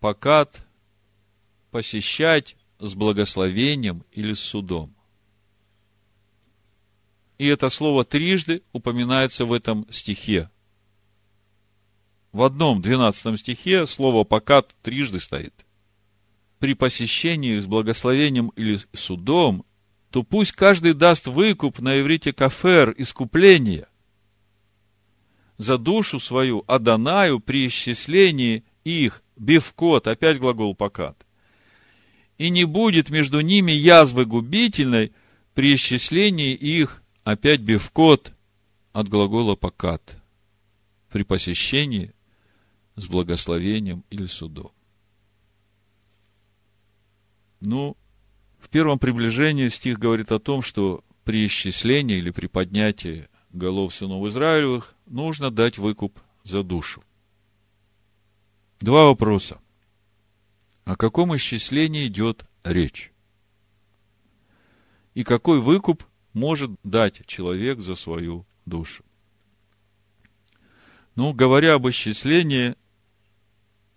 [0.00, 0.66] покат–
[1.70, 4.93] посещать с благословением или с судом.
[7.44, 10.48] И это слово трижды упоминается в этом стихе.
[12.32, 15.52] в одном 12 стихе слово «покат» трижды стоит.
[16.58, 19.66] При посещении с благословением или судом,
[20.08, 23.88] то пусть каждый даст выкуп на иврите кафер, искупление,
[25.58, 31.26] за душу свою Адонаю при исчислении их, бивкот, опять глагол покат.
[32.38, 35.12] И не будет между ними язвы губительной
[35.52, 38.32] при исчислении их, опять бивкот,
[38.92, 40.22] от глагола покат,
[41.08, 42.14] при посещении
[42.94, 44.70] с благословением или судом.
[47.60, 47.96] Ну,
[48.60, 54.24] в первом приближении стих говорит о том, что при исчислении или при поднятии голов сынов
[54.28, 57.02] Израилевых нужно дать выкуп за душу.
[58.80, 59.60] Два вопроса.
[60.84, 63.12] О каком исчислении идет речь?
[65.14, 66.04] И какой выкуп
[66.34, 69.04] может дать человек за свою душу?
[71.16, 72.74] Ну, говоря об исчислении,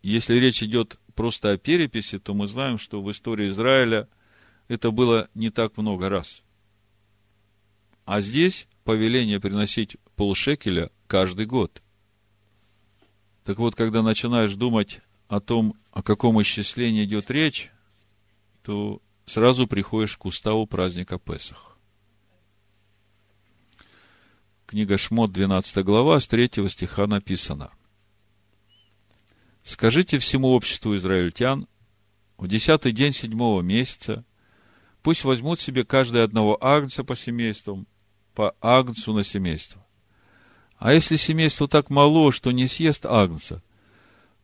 [0.04, 4.08] если речь идет просто о переписи, то мы знаем, что в истории Израиля
[4.68, 6.44] это было не так много раз.
[8.06, 11.82] А здесь повеление приносить полшекеля каждый год.
[13.44, 17.72] Так вот, когда начинаешь думать о том, о каком исчислении идет речь,
[18.62, 21.77] то сразу приходишь к уставу праздника Песах.
[24.68, 27.72] Книга Шмот, 12 глава, с 3 стиха написано.
[29.64, 31.70] Скажите всему обществу израильтян,
[32.38, 34.26] в десятый день седьмого месяца
[35.02, 37.88] пусть возьмут себе каждый одного агнца по семействам,
[38.36, 39.88] по агнцу на семейство.
[40.76, 43.64] А если семейство так мало, что не съест агнца,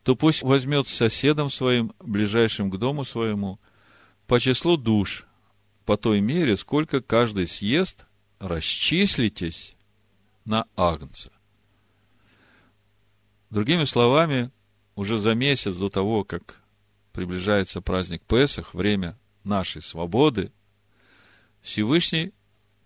[0.04, 3.60] то пусть возьмет соседом своим, ближайшим к дому своему,
[4.26, 5.26] по числу душ,
[5.84, 8.06] по той мере, сколько каждый съест,
[8.38, 9.74] расчислитесь
[10.44, 11.30] на агнца.
[13.50, 14.50] Другими словами,
[14.94, 16.60] уже за месяц до того, как
[17.12, 20.52] приближается праздник Песах, время нашей свободы,
[21.62, 22.32] Всевышний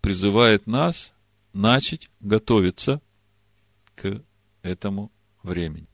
[0.01, 1.13] призывает нас
[1.53, 3.01] начать готовиться
[3.95, 4.23] к
[4.63, 5.11] этому
[5.43, 5.89] времени.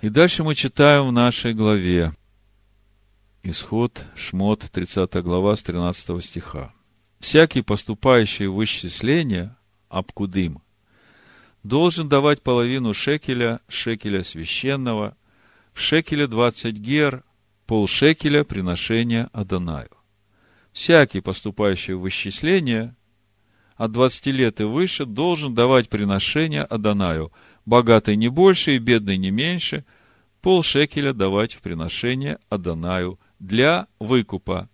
[0.00, 2.14] И дальше мы читаем в нашей главе.
[3.44, 6.74] Исход, Шмот, 30 глава, с 13 стиха.
[7.20, 9.54] «Всякий, поступающий в исчисление,
[9.92, 10.62] Абкудым,
[11.62, 15.16] должен давать половину шекеля, шекеля священного,
[15.74, 17.24] в шекеле двадцать гер,
[17.66, 19.90] полшекеля приношения Адонаю.
[20.72, 22.96] Всякий, поступающий в исчисление,
[23.76, 27.30] от двадцати лет и выше, должен давать приношение Адонаю,
[27.66, 29.84] богатый не больше и бедный не меньше,
[30.40, 34.70] полшекеля давать в приношение Адонаю для выкупа.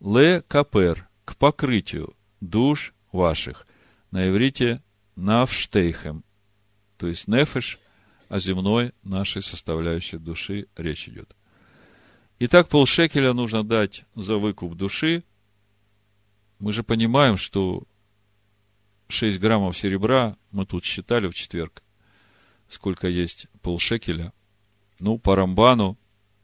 [0.00, 3.66] Ле капер, к покрытию душ ваших.
[4.10, 4.82] На иврите
[5.16, 6.24] навштейхем,
[6.96, 7.78] то есть нефеш,
[8.30, 11.34] о земной нашей составляющей души речь идет.
[12.38, 15.24] Итак, полшекеля нужно дать за выкуп души.
[16.60, 17.82] Мы же понимаем, что
[19.08, 21.82] 6 граммов серебра, мы тут считали в четверг,
[22.68, 24.32] сколько есть полшекеля.
[25.00, 25.98] Ну, по Рамбану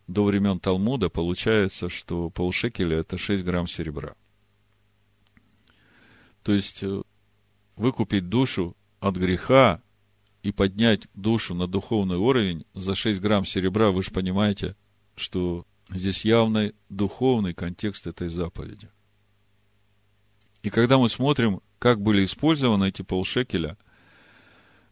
[0.08, 4.14] до времен Талмуда получается, что полшекеля– это 6 грамм серебра.
[6.42, 7.02] То есть, э,
[7.76, 9.82] выкупить душу от греха
[10.42, 14.76] и поднять душу на духовный уровень за 6 грамм серебра, вы же понимаете,
[15.14, 18.90] что здесь явный духовный контекст этой заповеди.
[20.62, 23.76] И когда мы смотрим, как были использованы эти полшекеля,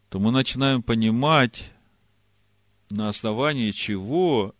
[0.09, 1.71] то мы начинаем понимать,
[2.89, 4.53] на основании чего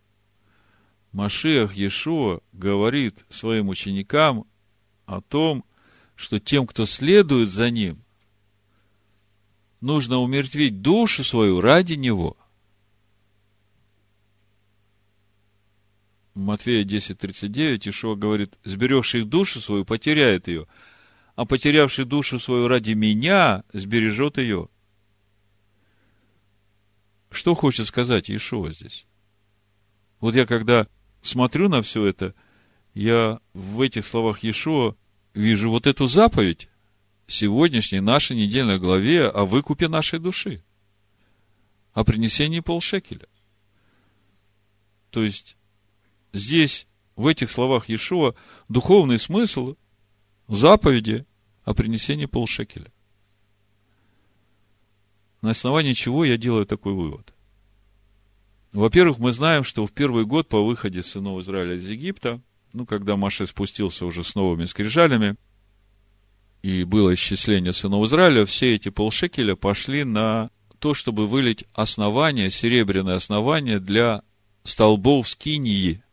[1.11, 4.45] Машиах Иешуа говорит своим ученикам
[5.05, 5.63] о том,
[6.15, 8.05] что тем, кто следует за ним,
[9.86, 12.36] нужно умертвить душу свою ради него.
[16.33, 20.67] Матфея 10.39 Ишуа говорит, сберегший душу свою, потеряет ее,
[21.36, 24.67] а потерявший душу свою ради меня, сбережет ее.
[27.29, 29.05] Что хочет сказать Ишуа здесь?
[30.19, 30.88] Вот я когда
[31.21, 32.33] смотрю на все это,
[32.93, 34.95] я в этих словах Иешуа
[35.33, 36.69] вижу вот эту заповедь,
[37.28, 40.63] сегодняшней нашей недельной главе о выкупе нашей души,
[41.93, 43.28] о принесении полшекеля.
[45.09, 45.57] То есть,
[46.34, 48.36] здесь, в этих словах Иешуа,
[48.67, 49.76] духовный смысл
[50.47, 51.26] заповеди
[51.63, 52.91] о принесении полшекеля.
[55.41, 57.34] На основании чего я делаю такой вывод?
[58.71, 62.41] Во-первых, мы знаем, что в первый год по выходе сынов Израиля из Египта,
[62.73, 65.38] ну, когда Маша спустился уже с новыми скрижалями,
[66.66, 70.49] и было исчисление сынов Израиля, все эти полшекеля пошли на
[70.80, 74.24] то, чтобы вылить основание, серебряное основание для
[74.63, 76.03] столбов скинии.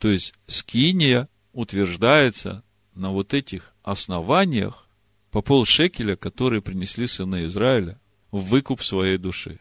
[0.00, 2.64] То есть скиния утверждается
[2.96, 4.88] на вот этих основаниях
[5.30, 8.00] по полшекеля, которые принесли сыны Израиля
[8.32, 9.60] в выкуп своей души.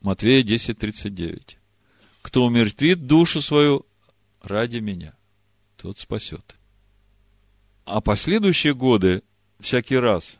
[0.00, 1.58] Матвея 10.39.
[2.22, 3.84] Кто умертвит душу свою
[4.40, 5.12] ради меня,
[5.76, 6.57] тот спасет.
[7.90, 9.22] А последующие годы,
[9.60, 10.38] всякий раз,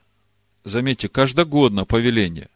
[0.65, 2.51] заметьте, каждогодно повеление.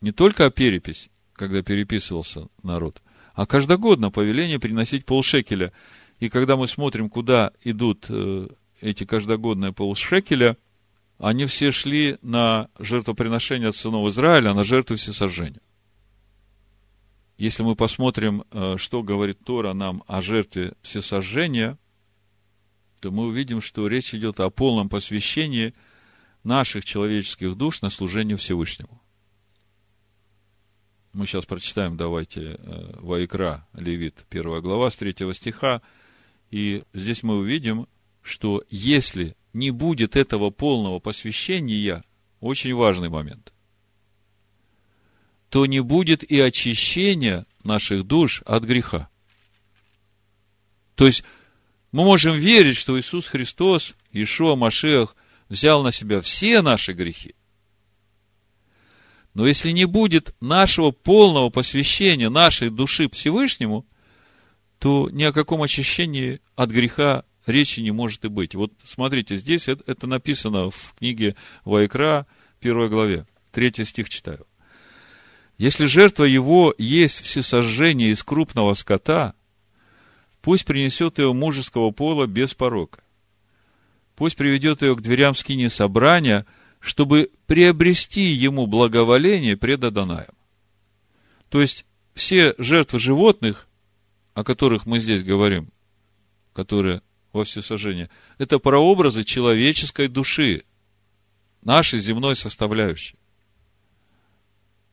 [0.00, 3.02] Не только о перепись, когда переписывался народ,
[3.34, 5.74] а каждогодно повеление приносить полшекеля.
[6.20, 8.48] И когда мы смотрим, куда идут э,
[8.80, 10.56] эти каждогодные полшекеля,
[11.18, 15.60] они все шли на жертвоприношение от сынов Израиля, на жертву всесожжения.
[17.36, 21.76] Если мы посмотрим, э, что говорит Тора нам о жертве всесожжения,
[23.06, 25.74] то мы увидим, что речь идет о полном посвящении
[26.42, 29.00] наших человеческих душ на служение Всевышнему.
[31.12, 35.82] Мы сейчас прочитаем, давайте, э, Ваикра, Левит, первая глава, с третьего стиха.
[36.50, 37.86] И здесь мы увидим,
[38.22, 42.02] что если не будет этого полного посвящения,
[42.40, 43.52] очень важный момент,
[45.48, 49.08] то не будет и очищения наших душ от греха.
[50.96, 51.22] То есть,
[51.96, 55.16] мы можем верить, что Иисус Христос, Ишуа Машех,
[55.48, 57.34] взял на себя все наши грехи.
[59.32, 63.86] Но если не будет нашего полного посвящения нашей души Всевышнему,
[64.78, 68.54] то ни о каком очищении от греха речи не может и быть.
[68.54, 71.34] Вот смотрите, здесь это, написано в книге
[71.64, 72.26] Вайкра,
[72.60, 73.26] первой главе.
[73.52, 74.46] Третий стих читаю.
[75.56, 79.32] Если жертва его есть всесожжение из крупного скота,
[80.46, 83.02] пусть принесет ее мужеского пола без порока.
[84.14, 86.46] Пусть приведет ее к дверям скини собрания,
[86.78, 90.32] чтобы приобрести ему благоволение пред Адонаем.
[91.48, 91.84] То есть,
[92.14, 93.66] все жертвы животных,
[94.34, 95.72] о которых мы здесь говорим,
[96.52, 100.62] которые во всесожжение, это прообразы человеческой души,
[101.62, 103.16] нашей земной составляющей.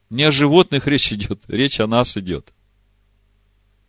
[0.10, 2.53] Не о животных речь идет, речь о нас идет.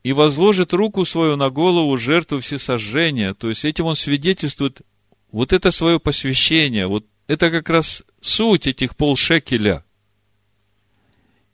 [0.05, 3.34] И возложит руку свою на голову жертву всесожжения.
[3.34, 4.82] То есть этим он свидетельствует
[5.32, 9.84] вот это свое посвящение, вот это как раз суть этих полшекеля.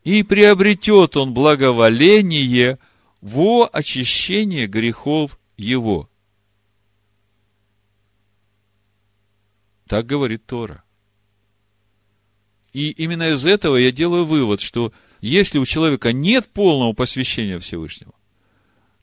[0.05, 2.79] И приобретет он благоволение
[3.21, 6.11] во очищение грехов его.
[9.87, 10.83] Так говорит Тора.
[12.73, 18.13] И именно из этого я делаю вывод, что если у человека нет полного посвящения Всевышнего,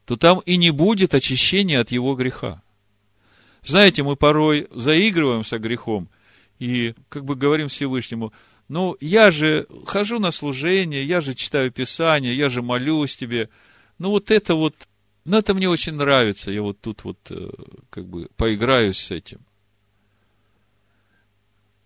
[0.07, 2.63] то там и не будет очищения от его греха.
[3.61, 6.09] Знаете, мы порой заигрываемся грехом
[6.57, 8.33] и как бы говорим Всевышнему,
[8.69, 13.49] ну, я же хожу на служение, я же читаю Писание, я же молюсь тебе.
[13.99, 14.87] Ну, вот это вот,
[15.25, 17.49] ну, это мне очень нравится, я вот тут вот э,
[17.89, 19.41] как бы поиграюсь с этим.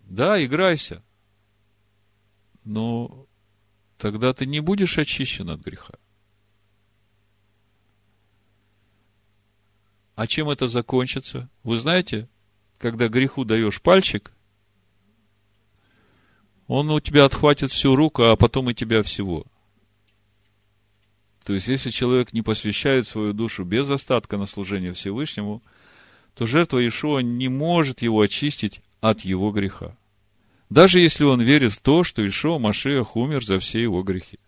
[0.01, 1.03] Да, играйся
[2.63, 3.26] но
[3.97, 5.95] тогда ты не будешь очищен от греха.
[10.16, 11.49] А чем это закончится?
[11.64, 12.28] Вы знаете,
[12.78, 14.32] когда греху даешь пальчик,
[16.68, 19.45] он у тебя отхватит всю руку, а потом и тебя всего.
[21.43, 25.62] То есть, если человек не посвящает свою душу без остатка на служение Всевышнему,
[26.34, 29.97] то жертва Ишуа не может его очистить от его греха.
[30.70, 34.39] Даже если он верит в то, что Ишо Машех умер за все его грехи.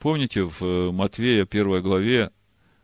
[0.00, 2.30] Помните в э, Матвея первой главе,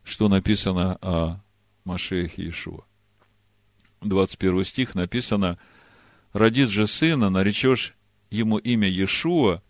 [0.04, 1.40] что написано о
[1.84, 2.84] Машехе Ишуа?
[4.00, 5.58] 21 стих написано,
[6.32, 7.94] «Родит же сына, наречешь
[8.30, 9.62] ему имя Иешуа,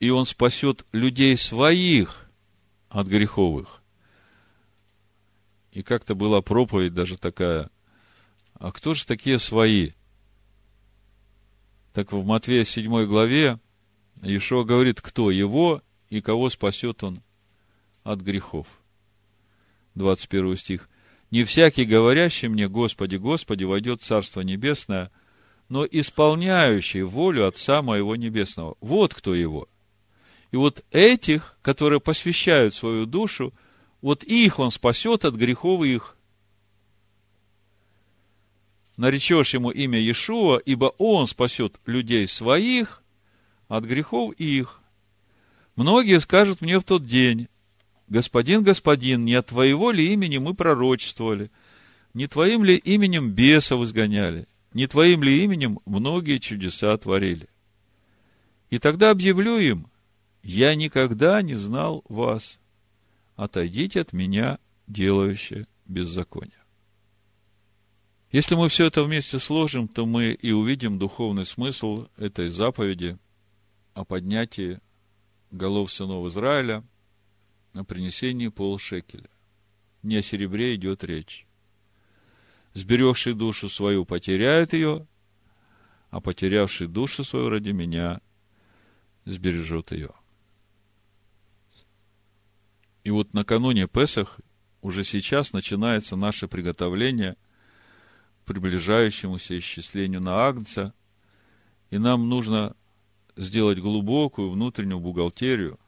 [0.00, 2.30] и он спасет людей своих
[2.88, 3.82] от греховых».
[5.72, 7.68] И как-то была проповедь даже такая,
[8.54, 9.90] а кто же такие свои?
[11.92, 13.58] Так в Матвея 7 главе
[14.22, 17.22] Ишуа говорит, кто его и кого спасет он
[18.04, 18.66] от грехов.
[19.94, 20.88] 21 стих.
[21.30, 25.10] «Не всякий, говорящий мне, Господи, Господи, войдет в Царство Небесное,
[25.68, 28.76] но исполняющий волю Отца Моего Небесного».
[28.80, 29.66] Вот кто его.
[30.52, 33.52] И вот этих, которые посвящают свою душу,
[34.00, 36.16] вот их он спасет от грехов их
[38.96, 43.02] наречешь ему имя Иешуа, ибо он спасет людей своих
[43.68, 44.80] от грехов их.
[45.76, 47.48] Многие скажут мне в тот день,
[48.08, 51.50] господин, господин, не от твоего ли имени мы пророчествовали,
[52.12, 57.48] не твоим ли именем бесов изгоняли, не твоим ли именем многие чудеса творили?
[58.70, 59.88] И тогда объявлю им,
[60.42, 62.58] я никогда не знал вас.
[63.36, 66.52] Отойдите от меня, делающие беззаконие.
[68.30, 73.16] Если мы все это вместе сложим, то мы и увидим духовный смысл этой заповеди
[73.94, 74.80] о поднятии
[75.50, 76.82] голов сынов Израиля
[77.74, 79.28] на принесении полшекеля.
[80.02, 81.46] Не о серебре идет речь.
[82.72, 85.06] Сберегший душу свою потеряет ее,
[86.10, 88.20] а потерявший душу свою ради меня
[89.24, 90.12] сбережет ее.
[93.02, 94.40] И вот накануне Песах
[94.80, 97.36] уже сейчас начинается наше приготовление
[98.42, 100.94] к приближающемуся исчислению на Агнца,
[101.90, 102.76] и нам нужно
[103.36, 105.78] сделать глубокую внутреннюю бухгалтерию,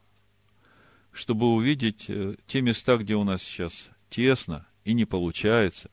[1.17, 5.89] чтобы увидеть э, те места, где у нас сейчас тесно и не получается,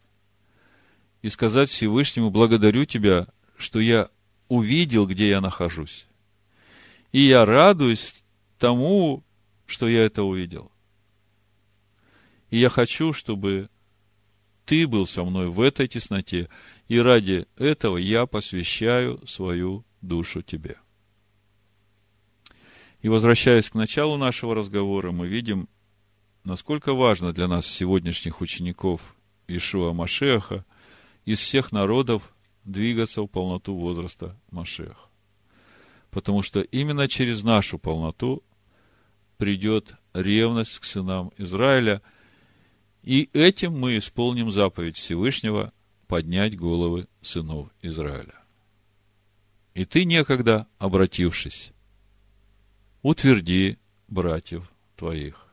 [1.22, 4.10] и сказать Всевышнему, благодарю Тебя, что я
[4.48, 6.04] увидел, где я нахожусь.
[7.10, 8.22] И я радуюсь
[8.58, 9.24] тому,
[9.64, 10.70] что я это увидел.
[12.50, 13.70] И я хочу, чтобы
[14.66, 16.50] ты был со мной в этой тесноте,
[16.86, 20.76] и ради этого я посвящаю свою душу тебе.
[23.04, 25.68] И возвращаясь к началу нашего разговора, мы видим,
[26.42, 29.14] насколько важно для нас, сегодняшних учеников
[29.46, 30.64] Ишуа Машеха,
[31.26, 32.34] из всех народов
[32.64, 35.10] двигаться в полноту возраста Машеха.
[36.10, 38.42] Потому что именно через нашу полноту
[39.36, 42.00] придет ревность к сынам Израиля,
[43.02, 45.74] и этим мы исполним заповедь Всевышнего
[46.06, 48.34] поднять головы сынов Израиля.
[49.74, 51.73] И ты некогда, обратившись,
[53.04, 53.78] утверди
[54.08, 55.46] братьев твоих.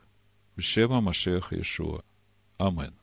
[0.58, 2.02] Шема Машеха Ишуа.
[2.58, 2.94] Амен.